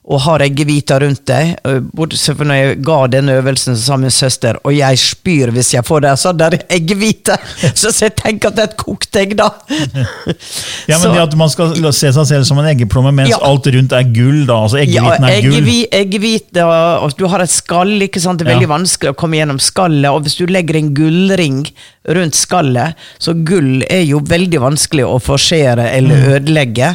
og 0.05 0.21
har 0.21 0.43
eggehviter 0.45 1.01
rundt 1.01 1.23
deg. 1.31 1.55
Eh, 1.64 1.79
Bortsett 1.97 2.37
fra 2.37 2.45
når 2.45 2.59
jeg 2.59 2.81
ga 2.85 2.97
den 3.09 3.31
øvelsen 3.33 3.77
sa 3.81 3.97
min 3.97 4.12
søster, 4.12 4.59
og 4.62 4.75
jeg 4.77 4.99
spyr 5.01 5.49
hvis 5.57 5.71
jeg 5.73 5.85
får 5.88 6.03
det. 6.05 6.11
Så 6.21 6.33
der 6.37 6.59
er 6.59 6.64
eggehvite! 6.77 7.38
Så 7.75 7.88
jeg 8.03 8.12
tenker 8.19 8.49
at 8.51 8.59
det 8.59 8.64
er 8.67 8.69
et 8.73 8.77
kokt 8.77 9.17
egg, 9.17 9.33
da. 9.40 9.49
Ja, 10.88 10.99
men 10.99 11.07
Så- 11.07 11.12
det 11.14 11.23
at 11.23 11.37
man 11.40 11.49
skal 11.49 11.73
se 11.97 12.11
seg 12.12 12.27
selv 12.29 12.45
som 12.45 12.59
en 12.61 12.69
eggeplomme, 12.69 13.12
mens 13.17 13.31
Ja. 13.33 13.38
alt 13.49 13.67
rundt 13.73 13.93
er 13.97 14.05
gull, 14.12 14.45
da. 14.47 14.59
Altså 14.67 14.77
Ja, 14.83 14.85
eggehviten 14.85 15.25
er 15.25 15.40
gull. 15.40 15.55
eggehvi- 15.55 15.88
eggehvite, 16.03 16.67
og 16.69 17.17
du 17.17 17.27
har 17.33 17.40
et 17.40 17.51
skall, 17.51 17.95
ikke 18.05 18.21
sant? 18.21 18.38
det 18.43 18.47
er 18.49 18.55
veldig 18.59 18.69
Ja. 18.69 18.75
vanskelig 18.77 19.14
å 19.14 19.17
komme 19.17 19.38
gjennom 19.40 19.61
skallet. 19.61 20.11
Og 20.12 20.23
hvis 20.27 20.37
du 20.37 20.45
legger 20.47 20.77
en 20.77 20.93
gullring 20.95 21.64
rundt 22.09 22.35
skallet, 22.37 22.95
så 23.19 23.33
gull 23.45 23.83
er 23.88 24.05
jo 24.05 24.21
veldig 24.21 24.61
vanskelig 24.61 25.05
å 25.09 25.17
forsere 25.23 25.88
eller 25.97 26.17
Mm. 26.17 26.29
ødelegge. 26.37 26.95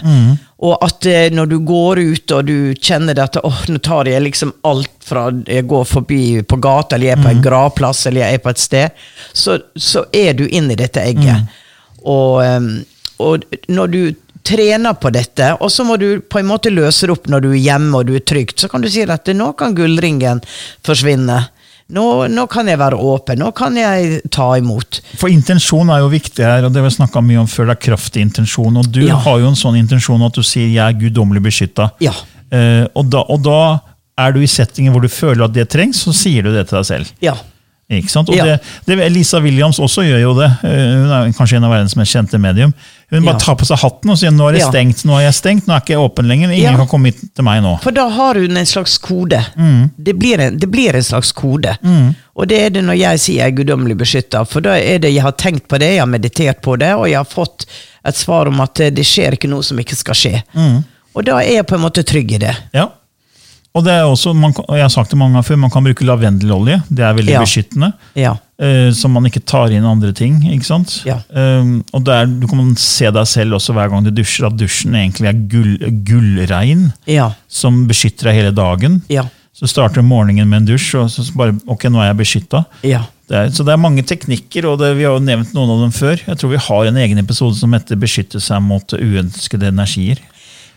Og 0.60 0.76
at 0.84 1.06
eh, 1.08 1.30
når 1.32 1.46
du 1.48 1.58
går 1.64 2.02
ut 2.04 2.32
og 2.36 2.48
du 2.50 2.56
kjenner 2.76 3.16
det 3.16 3.24
at 3.30 3.40
åh, 3.48 3.62
nå 3.72 3.80
tar 3.84 4.10
jeg 4.12 4.26
liksom 4.26 4.52
alt 4.68 4.92
fra 5.08 5.30
jeg 5.48 5.68
går 5.72 5.86
forbi 5.88 6.24
på 6.44 6.60
gata, 6.60 6.98
eller 6.98 7.12
jeg 7.12 7.18
er 7.18 7.24
på 7.24 7.32
en 7.32 7.44
gravplass, 7.44 8.06
eller 8.10 8.26
jeg 8.26 8.40
er 8.40 8.44
på 8.44 8.52
et 8.52 8.62
sted, 8.62 9.04
så, 9.32 9.60
så 9.76 10.04
er 10.12 10.36
du 10.36 10.46
inne 10.48 10.76
i 10.76 10.80
dette 10.80 11.02
egget. 11.02 11.46
Mm. 11.46 12.02
Og, 12.12 12.44
og 13.24 13.48
når 13.72 13.94
du 13.94 14.02
trener 14.50 14.94
på 15.00 15.12
dette, 15.16 15.54
og 15.60 15.72
så 15.72 15.86
må 15.88 15.96
du 16.02 16.20
på 16.22 16.42
en 16.42 16.50
måte 16.50 16.72
løse 16.74 17.08
det 17.08 17.16
opp 17.16 17.28
når 17.32 17.46
du 17.46 17.50
er 17.54 17.64
hjemme 17.64 18.02
og 18.02 18.10
du 18.10 18.16
er 18.18 18.26
trygt, 18.26 18.60
så 18.60 18.70
kan 18.72 18.84
du 18.84 18.90
si 18.92 19.06
at 19.06 19.32
nå 19.36 19.52
kan 19.60 19.76
gullringen 19.78 20.44
forsvinne. 20.86 21.40
Nå, 21.90 22.04
nå 22.30 22.44
kan 22.52 22.68
jeg 22.70 22.78
være 22.78 22.98
åpen, 23.02 23.40
nå 23.42 23.50
kan 23.58 23.76
jeg 23.80 24.20
ta 24.30 24.52
imot. 24.60 25.00
For 25.18 25.32
intensjon 25.34 25.90
er 25.90 26.04
jo 26.04 26.12
viktig 26.12 26.46
her, 26.46 26.68
og 26.68 26.74
det 26.74 26.84
har 26.84 26.86
vi 26.90 26.96
snakka 27.00 27.24
mye 27.26 27.40
om 27.42 27.48
før, 27.50 27.72
det 27.72 27.78
er 27.80 27.84
kraftig 27.90 28.22
intensjon. 28.22 28.78
Og 28.78 28.92
du 28.94 29.02
Ja. 29.08 29.16
har 29.18 29.40
jo 29.42 29.48
en 29.48 29.58
sånn 29.58 29.78
intensjon 29.80 30.22
at 30.26 30.34
du 30.34 30.44
sier 30.44 30.68
'jeg 30.70 30.78
er 30.86 31.00
guddommelig 31.00 31.42
beskytta'. 31.42 31.92
Ja. 32.00 32.14
Eh, 32.52 32.86
og, 32.96 33.10
da, 33.10 33.24
og 33.28 33.42
da 33.42 33.80
er 34.18 34.32
du 34.34 34.40
i 34.42 34.46
settingen 34.46 34.94
hvor 34.94 35.02
du 35.02 35.08
føler 35.08 35.46
at 35.46 35.54
det 35.54 35.70
trengs, 35.70 36.04
så 36.06 36.14
sier 36.14 36.44
du 36.44 36.52
det 36.54 36.68
til 36.70 36.78
deg 36.78 36.86
selv. 36.86 37.12
Ja. 37.22 37.34
Ikke 37.90 38.12
sant? 38.14 38.30
Og 38.30 38.36
Ja. 38.38 38.44
det, 38.46 38.60
det, 38.86 39.12
Lisa 39.12 39.40
Williams 39.42 39.80
også 39.82 40.04
gjør 40.06 40.20
jo 40.22 40.34
det. 40.38 40.50
Eh, 40.64 40.70
Hun 40.94 41.10
er 41.12 41.32
kanskje 41.34 41.58
en 41.58 41.64
av 41.66 41.72
verdens 41.74 41.96
mest 41.98 42.14
kjente 42.14 42.38
medium. 42.40 42.74
Hun 43.10 43.24
bare 43.26 43.34
Ja. 43.34 43.40
tar 43.40 43.56
på 43.56 43.66
seg 43.66 43.80
hatten 43.82 44.12
og 44.12 44.18
sier 44.18 44.30
'nå 44.30 44.48
er 44.50 44.52
det 44.54 44.62
Ja. 44.62 44.70
stengt', 44.70 45.04
nå 45.06 45.18
er 45.18 45.22
jeg 45.32 45.34
stengt, 45.34 45.66
nå 45.66 45.74
er 45.74 45.82
jeg 45.82 45.98
ikke 45.98 46.10
åpen 46.10 46.28
lenger. 46.28 46.52
Ingen 46.52 46.78
kan 46.78 46.88
komme 46.88 47.06
hit 47.08 47.34
til 47.34 47.44
meg 47.44 47.64
nå. 47.64 47.82
For 47.82 47.90
da 47.92 48.08
har 48.10 48.36
hun 48.36 48.56
en 48.58 48.66
slags 48.66 49.00
kode. 49.00 49.44
Mm. 49.58 49.90
Det, 49.98 50.14
blir 50.20 50.40
en, 50.40 50.58
det 50.58 50.70
blir 50.70 50.94
en 50.94 51.02
slags 51.02 51.32
kode. 51.34 51.78
Og 52.38 52.48
det 52.48 52.60
er 52.62 52.70
det 52.70 52.84
når 52.84 52.98
jeg 53.00 53.18
sier 53.20 53.36
jeg 53.38 53.54
er 53.54 53.58
guddommelig 53.64 53.98
beskytta. 53.98 54.46
For 54.48 54.62
da 54.62 54.76
er 54.78 55.00
det 55.00 55.12
jeg 55.14 55.24
har 55.24 55.32
tenkt 55.32 55.68
på 55.68 55.80
det, 55.80 55.96
jeg 55.96 56.00
har 56.00 56.06
meditert 56.08 56.62
på 56.62 56.78
det, 56.78 56.94
og 56.96 57.08
jeg 57.10 57.18
har 57.18 57.26
fått 57.26 57.66
et 58.06 58.16
svar 58.16 58.48
om 58.48 58.62
at 58.62 58.80
eh, 58.80 58.92
det 58.92 59.04
skjer 59.04 59.32
ikke 59.34 59.50
noe 59.50 59.64
som 59.64 59.78
ikke 59.80 59.96
skal 59.96 60.14
skje. 60.14 60.44
Mm. 60.56 60.84
Og 61.16 61.26
da 61.26 61.40
er 61.40 61.54
jeg 61.56 61.66
på 61.68 61.74
en 61.76 61.82
måte 61.82 62.04
trygg 62.06 62.32
i 62.34 62.38
det. 62.38 62.56
Ja. 62.72 62.90
Og 63.78 63.84
det 63.86 63.94
er 63.94 64.04
også, 64.10 64.34
man, 64.34 64.52
jeg 64.74 64.82
har 64.82 64.90
sagt 64.90 65.12
det 65.12 65.18
mange 65.20 65.36
ganger 65.38 65.46
før, 65.46 65.58
man 65.62 65.70
kan 65.70 65.84
bruke 65.86 66.06
lavendelolje. 66.08 66.80
Det 66.90 67.04
er 67.06 67.14
veldig 67.14 67.34
Ja. 67.36 67.42
beskyttende. 67.44 67.92
Ja. 68.18 68.32
Uh, 68.60 68.90
så 68.92 69.08
man 69.08 69.24
ikke 69.30 69.44
tar 69.46 69.70
inn 69.72 69.86
andre 69.86 70.12
ting. 70.12 70.42
ikke 70.52 70.66
sant? 70.66 71.04
Ja. 71.06 71.20
Uh, 71.30 71.80
og 71.94 72.04
der, 72.04 72.26
Du 72.26 72.48
kan 72.48 72.76
se 72.76 73.12
deg 73.12 73.28
selv 73.28 73.54
også 73.60 73.74
hver 73.78 73.90
gang 73.90 74.04
du 74.04 74.10
dusjer, 74.12 74.48
at 74.48 74.58
dusjen 74.58 74.96
egentlig 74.98 75.30
er 75.30 75.38
gull, 75.48 75.78
gullregn 76.04 76.92
Ja. 77.08 77.32
som 77.48 77.86
beskytter 77.88 78.30
deg 78.32 78.36
hele 78.42 78.52
dagen. 78.56 79.02
Ja. 79.10 79.28
Så 79.54 79.68
starter 79.68 80.02
morgenen 80.02 80.48
med 80.50 80.62
en 80.62 80.68
dusj, 80.74 80.96
og 80.96 81.10
så 81.12 81.24
bare 81.36 81.56
Ok, 81.68 81.84
nå 81.92 82.00
er 82.02 82.14
jeg 82.14 82.18
beskytta. 82.18 82.66
Ja. 82.84 83.04
Det 83.30 83.54
så 83.54 83.64
det 83.64 83.74
er 83.74 83.78
mange 83.78 84.02
teknikker, 84.02 84.66
og 84.72 84.80
det, 84.80 84.96
vi 84.98 85.04
har 85.06 85.14
jo 85.14 85.22
nevnt 85.22 85.54
noen 85.54 85.70
av 85.70 85.82
dem 85.84 85.92
før. 85.94 86.18
Jeg 86.26 86.38
tror 86.40 86.50
vi 86.50 86.58
har 86.58 86.86
en 86.90 86.98
egen 86.98 87.20
episode 87.22 87.56
som 87.56 87.72
heter 87.74 87.96
'Beskytte 87.96 88.42
seg 88.42 88.62
mot 88.62 88.88
uønskede 88.88 89.70
energier'. 89.70 90.18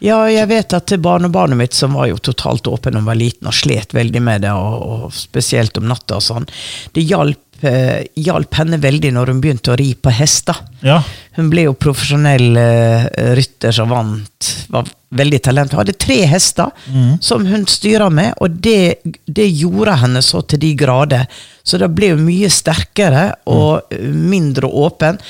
Ja, 0.02 0.18
jeg 0.30 0.48
vet 0.50 0.74
at 0.74 0.92
barnebarnet 0.98 1.58
mitt, 1.58 1.76
som 1.78 1.94
var 1.94 2.08
jo 2.10 2.18
totalt 2.18 2.66
åpen 2.66 2.96
da 2.96 2.98
han 3.02 3.06
var 3.06 3.18
liten 3.18 3.46
og 3.46 3.54
slet 3.54 3.94
veldig 3.94 4.22
med 4.24 4.42
det, 4.42 4.50
og, 4.50 4.82
og 4.82 5.14
spesielt 5.14 5.78
om 5.78 5.86
natta 5.90 6.18
og 6.18 6.24
sånn, 6.26 6.48
det 6.96 7.04
hjalp, 7.06 7.38
eh, 7.62 8.02
hjalp 8.18 8.58
henne 8.58 8.80
veldig 8.82 9.12
når 9.14 9.30
hun 9.30 9.42
begynte 9.44 9.70
å 9.70 9.78
ri 9.78 9.92
på 9.94 10.10
hester. 10.10 10.58
Ja, 10.82 10.98
Hun 11.38 11.52
ble 11.52 11.68
jo 11.68 11.76
profesjonell 11.78 12.58
eh, 12.58 13.06
rytter 13.38 13.72
som 13.72 13.94
vant, 13.94 14.50
var 14.74 14.90
veldig 15.14 15.38
talent. 15.46 15.72
Hun 15.72 15.84
hadde 15.84 15.94
tre 15.94 16.18
hester 16.26 16.74
som 17.22 17.46
hun 17.46 17.68
styra 17.70 18.10
med, 18.10 18.34
og 18.42 18.58
det, 18.64 19.04
det 19.24 19.46
gjorde 19.46 20.00
henne 20.02 20.22
så 20.24 20.42
til 20.42 20.64
de 20.64 20.74
grader. 20.82 21.30
Så 21.62 21.78
da 21.78 21.86
ble 21.86 22.16
hun 22.16 22.26
mye 22.26 22.50
sterkere 22.50 23.28
og 23.46 23.86
mm. 23.94 24.18
mindre 24.34 24.66
åpen. 24.66 25.22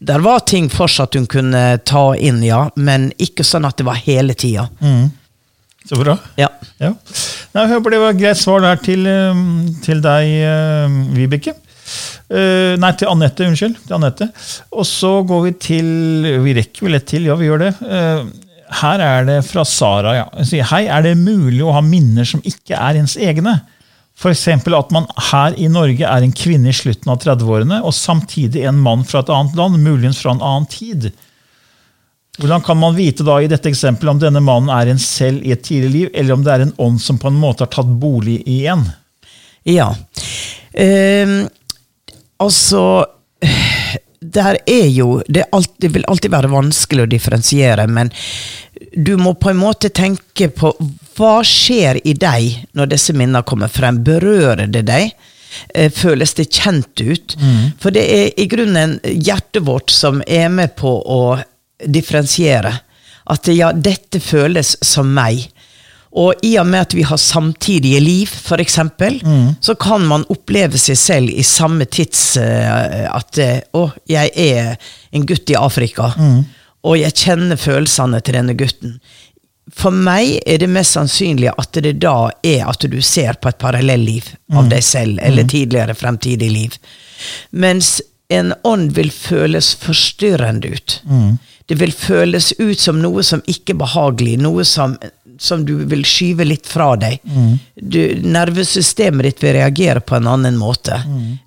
Der 0.00 0.22
var 0.24 0.44
ting 0.48 0.70
fortsatt 0.72 1.14
hun 1.18 1.26
kunne 1.28 1.62
ta 1.84 2.04
inn, 2.16 2.40
ja, 2.44 2.66
men 2.76 3.10
ikke 3.20 3.44
sånn 3.44 3.68
at 3.68 3.76
det 3.76 3.84
var 3.88 4.00
hele 4.00 4.34
tida. 4.34 4.68
så 5.84 5.96
bra. 6.00 6.16
Ja. 6.40 6.48
Ja. 6.80 6.94
Nei, 7.52 7.64
jeg 7.64 7.72
håper 7.74 7.92
det 7.92 8.00
var 8.00 8.14
et 8.14 8.20
greit 8.20 8.40
svar 8.40 8.62
der 8.64 8.80
til, 8.80 9.06
eh, 9.06 9.42
til 9.84 10.00
deg, 10.04 10.30
eh, 10.46 11.00
Vibeke. 11.16 11.56
Uh, 12.30 12.76
nei, 12.78 12.92
til 12.94 13.10
Anette. 13.10 13.42
Unnskyld. 13.42 13.80
til 13.86 13.96
Anette. 13.96 14.28
Og 14.70 14.86
så 14.86 15.10
går 15.26 15.40
vi 15.48 15.52
til 15.58 15.88
Vi 16.44 16.54
rekker 16.54 16.86
vel 16.86 17.00
et 17.00 17.08
til, 17.10 17.26
ja, 17.26 17.34
vi 17.34 17.48
gjør 17.48 17.64
det. 17.64 17.72
Uh, 17.82 18.30
her 18.80 19.02
er 19.02 19.26
det 19.26 19.40
fra 19.48 19.64
Sara. 19.66 20.14
ja. 20.14 20.26
Hun 20.36 20.46
sier 20.46 20.68
hei, 20.70 20.84
er 20.86 21.02
det 21.02 21.16
mulig 21.18 21.64
å 21.66 21.74
ha 21.74 21.82
minner 21.82 22.28
som 22.28 22.42
ikke 22.46 22.78
er 22.78 23.00
ens 23.00 23.16
egne? 23.18 23.56
F.eks. 24.20 24.48
at 24.52 24.90
man 24.92 25.06
her 25.30 25.54
i 25.56 25.68
Norge 25.72 26.04
er 26.04 26.22
en 26.22 26.34
kvinne 26.36 26.68
i 26.68 26.76
slutten 26.76 27.08
av 27.08 27.22
30-årene, 27.22 27.78
og 27.80 27.96
samtidig 27.96 28.66
en 28.68 28.80
mann 28.84 29.04
fra 29.08 29.22
et 29.22 29.32
annet 29.32 29.56
land, 29.56 29.80
muligens 29.80 30.20
fra 30.20 30.34
en 30.34 30.42
annen 30.44 30.68
tid. 30.68 31.08
Hvordan 32.40 32.60
kan 32.64 32.76
man 32.76 32.98
vite 32.98 33.24
da 33.24 33.38
i 33.40 33.48
dette 33.48 33.70
eksempelet 33.72 34.12
om 34.12 34.20
denne 34.20 34.42
mannen 34.44 34.68
er 34.72 34.92
en 34.92 35.00
selv 35.00 35.40
i 35.44 35.54
et 35.54 35.64
tidlig 35.64 35.90
liv, 35.94 36.10
eller 36.12 36.36
om 36.36 36.44
det 36.44 36.52
er 36.52 36.66
en 36.66 36.76
ånd 36.84 37.00
som 37.00 37.16
på 37.20 37.32
en 37.32 37.40
måte 37.40 37.64
har 37.64 37.72
tatt 37.72 37.88
bolig 38.00 38.42
i 38.44 38.62
en? 38.68 38.84
Ja. 39.68 39.88
Ehm, 40.72 41.48
altså 42.40 43.06
Der 44.20 44.58
er 44.68 44.86
jo 44.92 45.22
det, 45.28 45.46
alltid, 45.50 45.76
det 45.80 45.88
vil 45.94 46.04
alltid 46.12 46.30
være 46.30 46.50
vanskelig 46.52 47.06
å 47.06 47.08
differensiere, 47.08 47.86
men 47.88 48.10
du 48.92 49.16
må 49.16 49.34
på 49.34 49.50
en 49.50 49.60
måte 49.60 49.90
tenke 49.92 50.48
på 50.54 50.72
hva 51.16 51.40
skjer 51.44 52.00
i 52.08 52.14
deg 52.16 52.72
når 52.76 52.94
disse 52.94 53.14
minnene 53.16 53.44
kommer 53.46 53.68
frem. 53.68 54.00
Berører 54.04 54.70
det 54.70 54.86
deg? 54.88 55.12
Eh, 55.74 55.90
Føles 55.92 56.34
det 56.38 56.50
kjent 56.54 57.00
ut? 57.00 57.36
For 57.80 57.94
det 57.94 58.04
er 58.06 58.40
i 58.40 58.48
grunnen 58.50 58.98
hjertet 59.04 59.64
vårt 59.66 59.92
som 59.92 60.22
er 60.26 60.48
med 60.52 60.76
på 60.80 60.90
å 61.00 61.22
differensiere. 61.86 62.72
At 63.30 63.48
ja, 63.52 63.72
dette 63.72 64.20
føles 64.20 64.76
som 64.84 65.12
meg. 65.14 65.44
Og 66.10 66.40
i 66.42 66.56
og 66.58 66.66
med 66.66 66.88
at 66.88 66.94
vi 66.96 67.04
har 67.06 67.20
samtidige 67.22 68.00
liv, 68.02 68.30
f.eks., 68.34 68.78
mm. 68.98 69.62
så 69.62 69.76
kan 69.78 70.02
man 70.10 70.24
oppleve 70.32 70.78
seg 70.80 70.98
selv 70.98 71.30
i 71.30 71.44
samme 71.46 71.86
tids 71.86 72.32
uh, 72.40 73.06
at 73.12 73.38
uh, 73.38 73.60
Å, 73.78 73.84
jeg 74.10 74.32
er 74.34 74.72
en 75.14 75.26
gutt 75.28 75.52
i 75.54 75.58
Afrika, 75.58 76.10
og 76.86 76.96
jeg 76.98 77.16
kjenner 77.16 77.58
følelsene 77.60 78.20
til 78.24 78.38
denne 78.38 78.54
gutten. 78.58 78.94
For 79.76 79.94
meg 79.94 80.40
er 80.50 80.58
det 80.58 80.70
mest 80.72 80.96
sannsynlig 80.96 81.52
at 81.52 81.76
det 81.84 81.92
da 82.02 82.30
er 82.42 82.64
at 82.66 82.82
du 82.90 82.96
ser 83.06 83.36
på 83.38 83.52
et 83.52 83.58
parallelliv 83.60 84.32
av 84.58 84.70
deg 84.72 84.82
selv, 84.82 85.20
eller 85.22 85.46
tidligere 85.46 85.94
fremtidig 85.94 86.48
liv. 86.50 86.74
Mens 87.50 88.00
en 88.30 88.54
ånd 88.66 88.92
vil 88.96 89.10
føles 89.14 89.74
forstyrrende 89.78 90.72
ut. 90.74 90.96
Det 91.70 91.76
vil 91.78 91.92
føles 91.94 92.52
ut 92.58 92.78
som 92.82 92.98
noe 93.02 93.22
som 93.22 93.42
ikke 93.46 93.76
er 93.76 93.78
behagelig, 93.84 94.36
noe 94.42 94.64
som, 94.66 94.96
som 95.38 95.62
du 95.66 95.76
vil 95.92 96.02
skyve 96.08 96.46
litt 96.48 96.66
fra 96.66 96.96
deg. 96.98 97.20
Du, 97.78 98.00
nervesystemet 98.26 99.28
ditt 99.28 99.44
vil 99.44 99.54
reagere 99.60 100.00
på 100.02 100.18
en 100.18 100.26
annen 100.32 100.58
måte. 100.58 100.98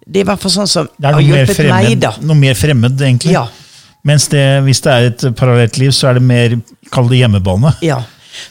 Det 0.06 0.22
er 0.22 0.24
i 0.24 0.30
hvert 0.32 0.39
fall 0.46 0.56
sånn 0.62 0.72
som 0.72 0.88
har 1.04 1.19
hjulpet 1.19 1.58
meg, 1.67 1.89
fremmed, 1.89 2.06
da. 2.06 2.13
noe 2.24 2.39
mer 2.39 2.56
fremmed, 2.56 2.96
egentlig. 3.02 3.36
Ja. 3.36 3.48
Mens 4.03 4.27
det, 4.31 4.43
hvis 4.65 4.83
det 4.83 4.91
er 4.93 5.09
et 5.11 5.27
parallelt 5.39 5.77
liv, 5.79 5.93
så 5.95 6.09
er 6.09 6.19
det 6.19 6.27
mer 6.27 6.57
Kall 6.93 7.07
det 7.09 7.23
hjemmebane. 7.23 7.71
Ja. 7.81 8.03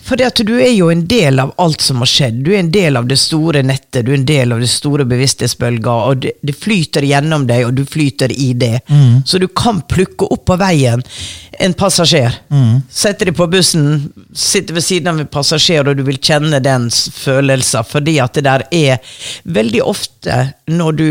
For 0.02 0.16
du 0.16 0.52
er 0.62 0.70
jo 0.70 0.90
en 0.92 1.04
del 1.10 1.40
av 1.42 1.52
alt 1.58 1.82
som 1.82 2.02
har 2.02 2.10
skjedd. 2.10 2.42
Du 2.44 2.52
er 2.52 2.60
en 2.60 2.70
del 2.74 2.96
av 2.96 3.08
det 3.10 3.18
store 3.18 3.64
nettet, 3.66 4.04
du 4.06 4.12
er 4.12 4.20
en 4.20 4.26
del 4.26 4.54
av 4.54 4.62
det 4.62 4.70
store 4.70 5.06
bevissthetsbølga, 5.10 5.94
og 6.08 6.22
det, 6.22 6.36
det 6.42 6.54
flyter 6.54 7.06
gjennom 7.06 7.46
deg, 7.48 7.66
og 7.66 7.74
du 7.78 7.82
flyter 7.86 8.32
i 8.32 8.52
det. 8.58 8.76
Så 9.26 9.42
du 9.42 9.48
kan 9.48 9.82
plukke 9.90 10.30
opp 10.30 10.44
på 10.50 10.58
veien 10.60 11.02
en 11.62 11.74
passasjer. 11.78 12.38
Sette 12.90 13.26
deg 13.28 13.36
på 13.38 13.46
bussen, 13.50 14.12
sitte 14.34 14.74
ved 14.74 14.86
siden 14.86 15.12
av 15.12 15.20
en 15.20 15.30
passasjer, 15.30 15.86
og 15.86 15.98
du 15.98 16.06
vil 16.06 16.18
kjenne 16.22 16.62
den 16.62 16.88
følelsen, 16.90 17.84
Fordi 17.86 18.18
at 18.22 18.34
det 18.34 18.44
der 18.46 18.64
er 18.70 18.98
veldig 19.44 19.82
ofte 19.82 20.52
når 20.70 20.92
du, 20.92 21.06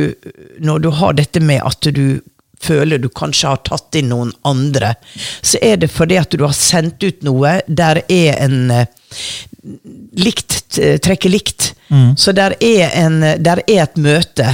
når 0.59 0.79
du 0.79 0.89
har 0.95 1.13
dette 1.13 1.39
med 1.43 1.61
at 1.63 1.91
du 1.91 2.21
føler 2.61 3.01
du 3.01 3.09
kanskje 3.09 3.51
har 3.53 3.61
tatt 3.65 3.97
inn 3.99 4.11
noen 4.13 4.31
andre, 4.47 4.93
så 5.41 5.59
er 5.61 5.81
det 5.81 5.91
fordi 5.91 6.19
at 6.21 6.31
du 6.37 6.45
har 6.45 6.55
sendt 6.57 7.03
ut 7.03 7.23
noe. 7.27 7.57
Der 7.67 8.03
er 8.07 8.37
en 8.45 8.71
eh, 8.71 8.85
likt 10.17 10.61
trekker 11.03 11.29
likt. 11.33 11.73
Så 12.17 12.31
der 12.31 12.55
er, 12.63 12.87
en, 12.95 13.19
der 13.43 13.59
er 13.67 13.83
et 13.83 13.97
møte 13.99 14.47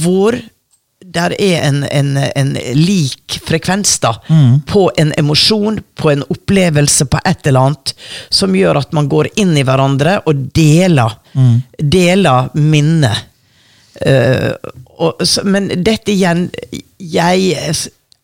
hvor 0.00 0.36
der 1.10 1.34
er 1.40 1.62
en, 1.66 1.82
en, 1.84 2.16
en 2.16 2.50
lik 2.76 3.40
frekvens 3.44 3.96
da, 4.00 4.12
på 4.68 4.90
en 5.00 5.10
emosjon, 5.18 5.80
på 5.98 6.10
en 6.12 6.22
opplevelse, 6.30 7.04
på 7.10 7.18
et 7.26 7.46
eller 7.50 7.60
annet, 7.66 7.94
som 8.30 8.54
gjør 8.54 8.78
at 8.78 8.92
man 8.96 9.08
går 9.10 9.28
inn 9.40 9.56
i 9.58 9.64
hverandre 9.66 10.20
og 10.30 10.44
deler, 10.54 11.16
deler 11.78 12.50
minnet. 12.54 13.26
Eh, 14.00 14.52
og, 15.00 15.20
så, 15.28 15.42
men 15.44 15.68
dette 15.84 16.12
igjen 16.14 16.46
Jeg 17.00 17.50
er 17.52 17.80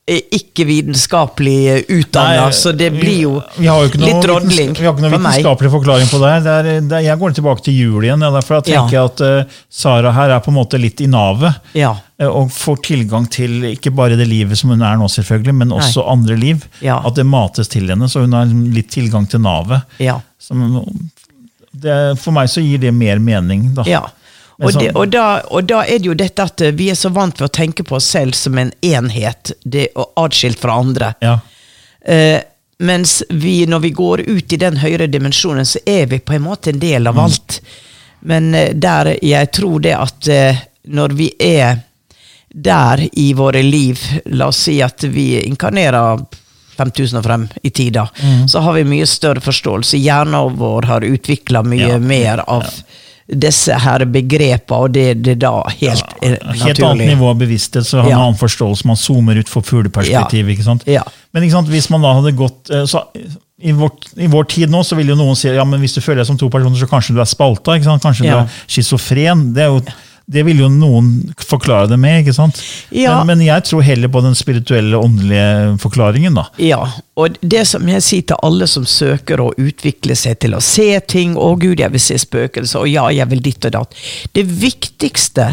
ikke 0.06 0.62
vitenskapelig 0.68 1.82
utdanna, 1.90 2.44
så 2.54 2.70
det 2.72 2.92
blir 2.94 3.16
jo, 3.24 3.30
jo 3.58 3.72
litt 3.98 4.26
rådling 4.28 4.70
litt 4.70 4.78
meg. 4.78 4.78
Vi 4.78 4.86
har 4.86 4.92
ikke 4.94 5.02
noe 5.02 5.10
for 5.10 5.24
vitenskapelig 5.24 5.70
forklaring 5.72 6.10
på 6.12 6.20
det. 6.22 6.30
det, 6.44 6.52
er, 6.54 6.68
det 6.86 6.94
er, 6.94 7.02
jeg 7.08 7.18
går 7.18 7.34
tilbake 7.34 7.64
til 7.66 7.74
jul 7.80 8.06
igjen. 8.06 8.22
Ja, 8.22 8.30
derfor 8.36 8.60
jeg 8.60 8.68
tenker 8.68 8.94
jeg 8.94 9.10
at 9.10 9.22
uh, 9.26 9.56
Sara 9.82 10.12
her 10.14 10.36
er 10.36 10.44
på 10.44 10.52
en 10.52 10.58
måte 10.60 10.78
litt 10.78 11.02
i 11.02 11.08
navet. 11.10 11.58
Ja. 11.74 11.90
eh, 12.22 12.30
Og 12.30 12.52
får 12.54 12.78
tilgang 12.86 13.26
til 13.34 13.66
ikke 13.72 13.90
bare 13.98 14.14
det 14.20 14.28
livet 14.30 14.60
som 14.60 14.70
hun 14.70 14.84
er 14.86 14.94
nå, 15.00 15.08
selvfølgelig, 15.10 15.56
men 15.64 15.74
også 15.74 16.06
andre 16.14 16.38
liv. 16.38 16.62
Ja. 16.86 17.00
At 17.02 17.18
det 17.18 17.26
mates 17.26 17.72
til 17.74 17.90
henne, 17.90 18.06
så 18.06 18.22
hun 18.22 18.36
har 18.38 18.46
litt 18.46 18.92
tilgang 18.94 19.26
til 19.26 19.42
navet. 19.42 19.82
Ja. 19.98 20.20
For 20.46 22.30
meg 22.38 22.46
så 22.54 22.62
gir 22.62 22.78
det 22.86 22.94
mer 22.94 23.18
mening. 23.18 23.72
Da. 23.74 23.90
Ja. 24.58 24.64
Og, 24.66 24.72
det, 24.72 24.78
sånn- 24.80 24.96
og, 24.96 25.08
da, 25.12 25.24
og 25.52 25.64
da 25.68 25.82
er 25.84 25.98
det 25.98 26.06
jo 26.08 26.14
dette 26.14 26.42
at 26.42 26.60
eh, 26.64 26.70
vi 26.72 26.88
er 26.90 26.94
så 26.96 27.10
vant 27.12 27.34
til 27.36 27.44
å 27.44 27.52
tenke 27.52 27.84
på 27.84 27.96
oss 27.98 28.06
selv 28.08 28.32
som 28.34 28.56
en 28.58 28.72
enhet, 28.82 29.52
det, 29.64 29.88
og 29.96 30.12
atskilt 30.16 30.58
fra 30.62 30.78
andre. 30.80 31.14
Ja. 31.20 31.38
Eh, 32.06 32.40
mens 32.78 33.22
vi, 33.30 33.66
når 33.66 33.80
vi 33.80 33.90
går 33.90 34.20
ut 34.28 34.52
i 34.52 34.56
den 34.60 34.76
høyere 34.76 35.06
dimensjonen, 35.12 35.64
så 35.68 35.78
er 35.86 36.06
vi 36.06 36.18
på 36.20 36.32
en 36.36 36.42
måte 36.44 36.70
en 36.72 36.78
del 36.80 37.02
Mm. 37.02 37.08
av 37.12 37.18
alt. 37.24 37.60
Men 38.20 38.54
eh, 38.54 38.72
der 38.74 39.16
jeg 39.22 39.52
tror 39.52 39.80
det 39.80 39.94
at 39.96 40.28
eh, 40.28 40.56
når 40.88 41.08
vi 41.16 41.30
er 41.40 41.78
der 42.48 43.02
i 43.12 43.32
våre 43.36 43.60
liv, 43.62 44.00
la 44.32 44.46
oss 44.48 44.62
si 44.68 44.78
at 44.82 45.02
vi 45.04 45.34
inkarnerer 45.44 46.22
5000 46.76 47.18
og 47.18 47.24
frem 47.24 47.48
i 47.62 47.70
tida, 47.70 48.08
Mm. 48.22 48.48
så 48.48 48.60
har 48.60 48.72
vi 48.72 48.84
mye 48.84 49.06
større 49.06 49.40
forståelse. 49.40 49.96
Hjernen 50.00 50.56
vår 50.56 50.82
har 50.88 51.00
utvikla 51.04 51.62
mye 51.64 51.88
Ja. 51.88 51.98
mer 51.98 52.44
av 52.48 52.64
disse 53.26 53.74
her 53.82 54.04
begrepene, 54.06 54.76
og 54.78 54.92
det, 54.94 55.06
det 55.26 55.38
da 55.42 55.50
helt 55.80 56.04
naturlig. 56.22 56.60
Helt 56.62 56.82
annet 56.86 57.08
nivå 57.10 57.30
av 57.32 57.40
bevissthet, 57.40 57.86
så 57.88 57.98
har 57.98 58.04
man 58.06 58.12
Ja. 58.12 58.20
annen 58.22 58.38
forståelse. 58.38 58.86
Man 58.86 58.96
zoomer 58.96 59.36
ut 59.40 59.48
for 59.50 59.62
fugleperspektiv. 59.66 60.46
Ja. 60.46 60.52
ikke 60.54 60.62
sant? 60.68 60.86
Ja. 60.86 61.02
Men 61.34 61.42
ikke 61.42 61.56
sant, 61.58 61.68
hvis 61.72 61.90
man 61.90 62.02
da 62.06 62.12
hadde 62.20 62.32
gått 62.38 62.70
eh, 62.70 62.84
så, 62.86 63.02
i, 63.58 63.72
vårt, 63.72 64.06
I 64.16 64.28
vår 64.30 64.44
tid 64.52 64.70
nå 64.70 64.82
så 64.86 64.96
vil 64.96 65.08
jo 65.10 65.16
noen 65.18 65.34
si 65.36 65.48
ja, 65.48 65.64
men 65.64 65.80
hvis 65.82 65.96
du 65.96 66.00
føler 66.04 66.22
deg 66.22 66.26
som 66.30 66.38
to 66.38 66.48
personer, 66.52 66.76
så 66.78 66.86
kanskje 66.90 67.16
du 67.16 67.20
er 67.20 67.28
spalta. 67.30 67.74
ikke 67.74 67.88
sant? 67.90 68.02
Kanskje 68.06 68.26
Ja. 68.28 68.32
du 68.32 68.46
er 68.46 68.62
schizofren. 68.68 69.52
Det, 69.56 69.62
er 69.66 69.74
jo, 69.74 69.80
det 70.26 70.42
vil 70.42 70.58
jo 70.64 70.68
noen 70.72 71.10
forklare 71.38 71.86
det 71.90 71.98
med. 72.02 72.24
ikke 72.24 72.34
sant? 72.34 72.58
Ja. 72.90 73.18
Men, 73.20 73.36
men 73.36 73.44
jeg 73.46 73.62
tror 73.68 73.84
heller 73.86 74.10
på 74.10 74.22
den 74.24 74.34
spirituelle, 74.38 74.98
åndelige 74.98 75.76
forklaringen. 75.82 76.34
da. 76.34 76.48
Ja, 76.62 76.80
og 77.14 77.38
det 77.42 77.62
som 77.70 77.86
jeg 77.88 78.02
sier 78.02 78.26
til 78.32 78.42
alle 78.42 78.66
som 78.70 78.88
søker 78.90 79.44
å 79.44 79.52
utvikle 79.54 80.18
seg 80.18 80.40
til 80.42 80.58
å 80.58 80.62
se 80.64 80.88
ting, 81.06 81.38
å 81.38 81.54
gud, 81.60 81.78
jeg 81.78 81.94
vil 81.94 82.02
se 82.02 82.18
spøkelser, 82.18 82.82
og 82.82 82.90
ja, 82.90 83.06
jeg 83.14 83.30
vil 83.30 83.44
ditt 83.46 83.70
og 83.70 83.76
datt. 83.78 83.96
Det 84.34 84.44
viktigste 84.50 85.52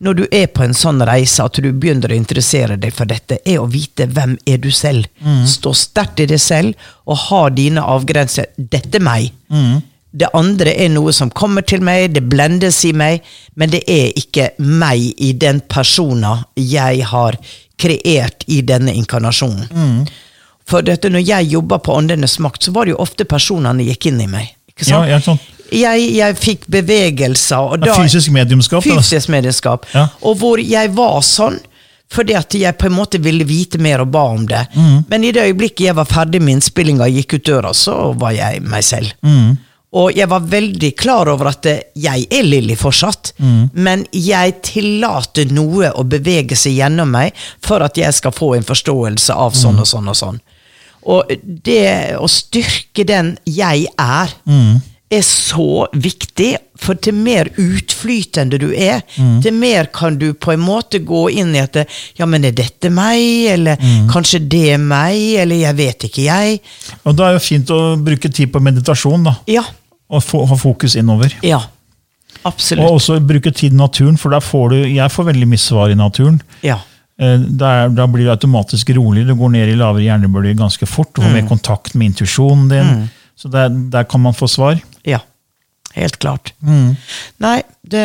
når 0.00 0.14
du 0.16 0.22
er 0.32 0.46
på 0.48 0.64
en 0.64 0.72
sånn 0.76 1.02
reise, 1.04 1.44
at 1.44 1.58
du 1.60 1.66
begynner 1.76 2.12
å 2.12 2.16
interessere 2.16 2.78
deg 2.80 2.92
for 2.96 3.08
dette, 3.08 3.36
er 3.44 3.60
å 3.60 3.66
vite 3.68 4.06
hvem 4.08 4.38
er 4.48 4.60
du 4.60 4.70
selv. 4.72 5.08
Stå 5.48 5.74
sterkt 5.76 6.22
i 6.24 6.28
deg 6.30 6.40
selv, 6.40 6.88
og 7.04 7.18
ha 7.26 7.42
dine 7.52 7.84
avgrenser. 7.84 8.48
Dette 8.56 8.96
er 8.96 9.04
meg. 9.04 9.32
Det 10.10 10.30
andre 10.34 10.72
er 10.74 10.90
noe 10.90 11.12
som 11.14 11.30
kommer 11.30 11.62
til 11.62 11.84
meg, 11.86 12.10
det 12.16 12.24
blendes 12.30 12.80
i 12.88 12.92
meg, 12.96 13.26
men 13.54 13.70
det 13.70 13.84
er 13.86 14.10
ikke 14.18 14.50
meg 14.58 15.04
i 15.22 15.32
den 15.38 15.60
persona 15.70 16.40
jeg 16.58 17.04
har 17.12 17.38
kreert 17.80 18.44
i 18.50 18.60
denne 18.66 18.94
inkarnasjonen. 18.98 19.70
For 20.70 20.86
dette, 20.86 21.10
når 21.10 21.24
jeg 21.26 21.52
jobba 21.54 21.80
på 21.82 21.94
Åndenes 21.98 22.38
makt, 22.42 22.66
så 22.66 22.74
var 22.74 22.86
det 22.86 22.94
jo 22.94 23.00
ofte 23.02 23.26
personene 23.26 23.86
gikk 23.86 24.10
inn 24.10 24.20
i 24.22 24.28
meg. 24.30 24.52
Ja, 24.86 25.02
ja, 25.08 25.18
sånn. 25.20 25.38
jeg, 25.74 26.04
jeg 26.16 26.36
fikk 26.40 26.68
bevegelser. 26.72 27.74
Da, 27.82 27.96
fysisk 28.00 28.32
mediumskap. 28.32 28.84
fysisk 28.86 29.28
mediumskap. 29.32 29.84
Ja. 29.94 30.06
Og 30.24 30.38
hvor 30.40 30.62
jeg 30.62 30.94
var 30.96 31.20
sånn 31.26 31.60
fordi 32.10 32.34
at 32.34 32.54
jeg 32.58 32.74
på 32.74 32.88
en 32.88 32.96
måte 32.96 33.20
ville 33.22 33.44
vite 33.46 33.78
mer 33.78 34.02
og 34.02 34.08
ba 34.10 34.24
om 34.32 34.42
det. 34.50 34.64
Mm. 34.74 34.96
Men 35.06 35.24
i 35.24 35.30
det 35.34 35.44
øyeblikket 35.46 35.84
jeg 35.84 35.94
var 35.94 36.08
ferdig 36.10 36.40
med 36.42 36.56
innspillinga 36.56 37.06
og 37.06 37.18
gikk 37.20 37.36
ut 37.36 37.44
døra, 37.46 37.70
så 37.76 37.94
var 38.18 38.34
jeg 38.34 38.64
meg 38.66 38.82
selv. 38.82 39.12
Mm. 39.22 39.52
Og 39.92 40.12
jeg 40.14 40.28
var 40.30 40.40
veldig 40.46 40.92
klar 40.96 41.26
over 41.32 41.48
at 41.50 41.66
eh, 41.66 41.80
jeg 41.98 42.26
er 42.30 42.42
Lilly 42.46 42.76
fortsatt, 42.78 43.32
Mm. 43.40 43.70
men 43.74 44.06
jeg 44.12 44.62
tillater 44.62 45.50
noe 45.50 45.90
å 45.90 46.04
bevege 46.06 46.54
seg 46.56 46.76
gjennom 46.78 47.10
meg 47.10 47.32
for 47.60 47.82
at 47.82 47.96
jeg 47.98 48.14
skal 48.14 48.30
få 48.30 48.52
en 48.56 48.62
forståelse 48.62 49.34
av 49.34 49.52
sånn 49.52 49.74
Mm. 49.74 49.80
og 49.80 49.86
sånn 49.86 50.08
og 50.08 50.16
sånn. 50.16 50.40
Og 51.06 51.26
det 51.64 52.14
å 52.20 52.28
styrke 52.28 53.04
den 53.06 53.38
jeg 53.46 53.86
er, 53.98 54.28
Mm. 54.46 54.80
er 55.10 55.22
så 55.22 55.88
viktig. 55.92 56.56
For 56.78 56.94
til 56.94 57.14
mer 57.14 57.46
utflytende 57.58 58.58
du 58.60 58.70
er, 58.72 59.02
Mm. 59.18 59.42
til 59.42 59.52
mer 59.52 59.86
kan 59.86 60.16
du 60.18 60.34
på 60.34 60.52
en 60.52 60.60
måte 60.60 61.04
gå 61.04 61.30
inn 61.32 61.54
i 61.56 61.58
at 61.58 61.74
Ja, 62.16 62.26
men 62.26 62.44
er 62.44 62.52
dette 62.52 62.90
meg? 62.90 63.46
Eller 63.50 63.76
Mm. 63.76 64.08
kanskje 64.08 64.48
det 64.48 64.68
er 64.74 64.78
meg? 64.78 65.16
Eller 65.40 65.56
jeg 65.56 65.76
vet 65.76 65.98
ikke, 66.04 66.22
jeg. 66.24 66.60
Og 67.04 67.16
da 67.16 67.30
er 67.30 67.32
det 67.34 67.42
fint 67.42 67.66
å 67.70 67.96
bruke 68.02 68.32
tid 68.32 68.52
på 68.52 68.60
meditasjon. 68.62 69.24
da. 69.24 69.36
Ja. 69.48 69.62
Og 70.10 70.22
få, 70.22 70.44
ha 70.50 70.56
fokus 70.58 70.96
innover. 70.98 71.32
Ja. 71.46 71.60
Absolutt. 72.44 72.84
Og 72.86 72.96
også 72.98 73.18
bruke 73.26 73.50
tid 73.52 73.72
i 73.72 73.76
naturen, 73.76 74.16
for 74.18 74.30
der 74.34 74.40
får 74.42 74.68
du, 74.72 74.76
jeg 74.94 75.10
får 75.12 75.26
veldig 75.32 75.48
mye 75.50 75.60
svar 75.60 75.90
i 75.92 75.94
naturen. 75.98 76.40
Ja. 76.66 76.78
Eh, 77.20 77.38
Da, 77.60 78.06
blir 78.06 78.24
du 78.26 78.30
automatisk 78.32 78.90
rolig, 78.96 79.26
du 79.28 79.34
går 79.36 79.50
ned 79.50 79.68
i 79.68 79.76
lavere 79.76 80.02
hjernebølger 80.06 80.56
ganske 80.58 80.86
fort. 80.88 81.12
Du 81.14 81.20
får 81.22 81.28
Mm. 81.30 81.34
mer 81.42 81.48
kontakt 81.48 81.94
med 81.94 82.06
intuisjonen 82.12 82.68
din. 82.68 83.10
Så 83.36 83.48
der, 83.50 83.68
der 83.68 84.04
kan 84.04 84.20
man 84.20 84.32
få 84.34 84.48
svar. 84.48 84.80
Ja. 85.04 85.18
Helt 85.94 86.18
klart. 86.18 86.52
Nei, 86.62 87.62
det 87.82 88.04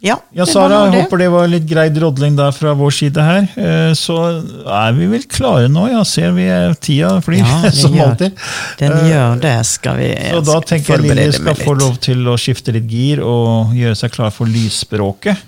Ja. 0.00 0.14
Ja, 0.32 0.46
Sara, 0.48 0.86
jeg 0.86 0.92
det. 0.94 1.00
håper 1.04 1.18
det 1.20 1.26
var 1.32 1.48
litt 1.52 1.66
grei 1.68 1.88
drodling 1.92 2.36
der 2.38 2.54
fra 2.56 2.72
vår 2.78 2.94
side 2.96 3.20
her. 3.20 3.42
Eh, 3.60 3.90
Så 3.98 4.16
er 4.64 4.94
vi 4.96 5.06
vel 5.12 5.26
klare 5.28 5.68
nå, 5.68 5.82
ja. 5.92 6.00
Ser 6.08 6.32
vi 6.32 6.46
eh, 6.48 6.72
tida 6.80 7.10
flyr, 7.20 7.42
Ja, 7.44 7.70
som 7.82 7.92
gjør, 7.92 8.14
alltid. 8.14 8.38
den 8.80 8.92
Eh, 8.96 9.10
gjør 9.10 9.40
det. 9.44 9.54
Skal 9.68 10.00
vi 10.00 10.08
Så 10.30 10.40
da 10.48 10.56
tenker 10.64 10.96
jeg 10.96 11.04
Lilly 11.04 11.28
skal 11.36 11.54
få 11.60 11.74
lov 11.76 11.98
til 12.00 12.24
å 12.32 12.38
skifte 12.40 12.72
litt 12.72 12.88
gir 12.88 13.20
og 13.20 13.74
gjøre 13.76 13.98
seg 14.00 14.14
klar 14.16 14.32
for 14.32 14.48
lysspråket. 14.48 15.46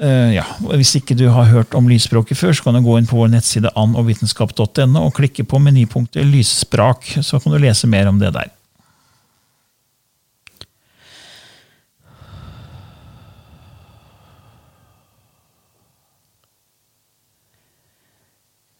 Ja, 0.00 0.46
Hvis 0.72 0.94
ikke 0.96 1.12
du 1.14 1.26
har 1.28 1.44
hørt 1.50 1.74
om 1.76 1.84
lysspråket 1.90 2.38
før, 2.40 2.54
så 2.56 2.64
kan 2.64 2.74
du 2.78 2.80
gå 2.80 2.94
inn 2.96 3.06
på 3.06 3.18
vår 3.18 3.28
nettside 3.34 3.68
annogvitenskap.no 3.76 5.02
og 5.04 5.12
klikke 5.18 5.44
på 5.44 5.60
menypunktet 5.60 6.24
lyssprak. 6.24 7.04
Så 7.20 7.36
kan 7.42 7.52
du 7.52 7.58
lese 7.60 7.86
mer 7.86 8.08
om 8.08 8.18
det 8.18 8.32
der. 8.32 8.48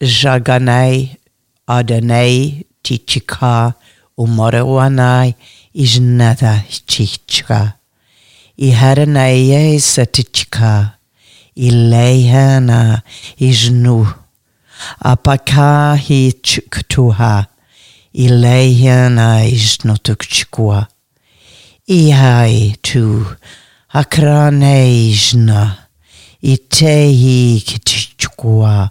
žaganai, 0.01 1.15
adanai, 1.67 2.65
tichika, 2.83 3.73
umaroanai, 4.17 5.35
ižnada 5.75 6.63
chichka. 6.87 7.73
I 8.57 8.71
heranaje 8.71 9.79
sa 9.79 10.05
tichka, 10.05 10.97
i 11.55 11.69
lejhana, 11.69 13.03
ižnu. 13.37 14.07
Apaka 15.05 15.95
hi 15.95 16.33
chuktuha, 16.41 17.45
i 18.13 18.27
lejhana 18.27 19.45
ižnotukchkua. 19.45 20.87
Ihai 21.87 22.75
tu, 22.81 23.25
akranejna, 23.93 25.77
i 26.41 26.57
tehi 26.57 27.61
kichkua. 27.61 28.89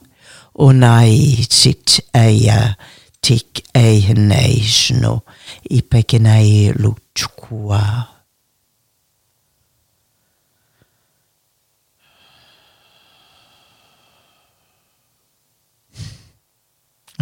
Ktichkua 0.61 0.63
unai 0.69 1.47
sit 1.51 2.01
eia 2.15 2.75
tik 3.23 3.65
i 3.75 4.03
ipekenei 5.71 6.73
lutchkua. 6.79 7.83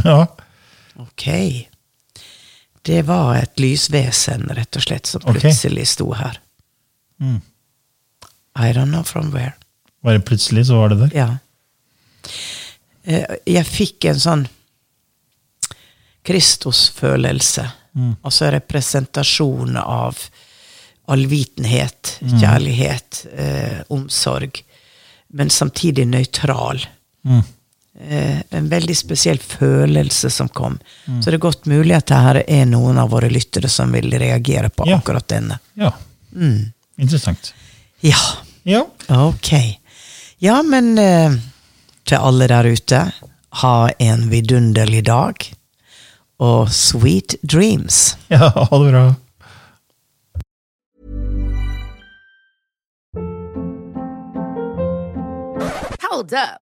Ja. 0.05 0.27
Ok. 0.97 1.25
Det 2.83 3.03
var 3.03 3.37
et 3.37 3.61
lysvesen, 3.61 4.47
rett 4.55 4.77
og 4.77 4.83
slett, 4.83 5.07
som 5.07 5.25
plutselig 5.27 5.41
plutselig 5.41 5.89
sto 5.91 6.13
her. 6.15 6.39
Mm. 7.21 7.41
I 8.55 8.71
don't 8.73 8.95
know 8.95 9.03
from 9.03 9.33
where. 9.35 9.53
Bare 10.03 10.21
plutselig 10.21 10.67
så 10.67 10.79
var 10.79 10.89
det 10.89 11.01
der. 11.01 11.11
Ja. 11.19 11.29
Eh, 13.09 13.25
Jeg 13.47 13.65
fikk 13.67 14.05
en 14.11 14.21
sånn 14.21 14.47
Kristusfølelse. 16.29 17.65
Altså 18.23 18.51
representasjon 18.55 19.77
av 19.81 20.19
allvitenhet, 21.09 22.19
kjærlighet, 22.21 23.23
eh, 23.33 23.79
omsorg. 23.91 24.61
Men 25.33 25.49
samtidig 25.51 26.05
nøytral. 26.07 26.83
Mm. 27.27 27.41
Eh, 28.01 28.43
en 28.51 28.69
veldig 28.71 28.95
spesiell 28.97 29.39
følelse 29.43 30.31
som 30.31 30.49
kom. 30.49 30.77
Så 31.07 31.25
det 31.31 31.35
er 31.41 31.43
godt 31.49 31.65
mulig 31.67 31.97
at 31.97 32.07
det 32.13 32.21
her 32.23 32.43
er 32.47 32.67
noen 32.71 32.99
av 33.03 33.11
våre 33.11 33.31
lyttere 33.33 33.69
som 33.73 33.91
vil 33.93 34.11
reagere 34.13 34.69
på 34.71 34.87
Ja. 34.87 34.99
akkurat 35.01 35.27
denne. 35.29 35.59
Ja. 35.75 35.91
Interessant. 36.99 37.53
Ja. 38.03 38.21
Ja. 38.65 38.85
Ok. 39.09 39.79
Ja, 40.39 40.63
men 40.63 40.99
eh, 40.99 41.33
til 42.09 42.25
alle 42.25 42.49
der 42.49 42.69
ute, 42.73 43.01
ha 43.63 43.77
en 44.01 44.29
vidunderlig 44.33 45.05
dag. 45.07 45.49
Og 46.39 46.71
sweet 46.73 47.37
dreams. 47.43 48.17
ja, 48.35 48.51
ha 48.55 48.85
det 48.85 48.93
bra. 48.93 49.07
Hold 56.09 56.33
up. 56.33 56.68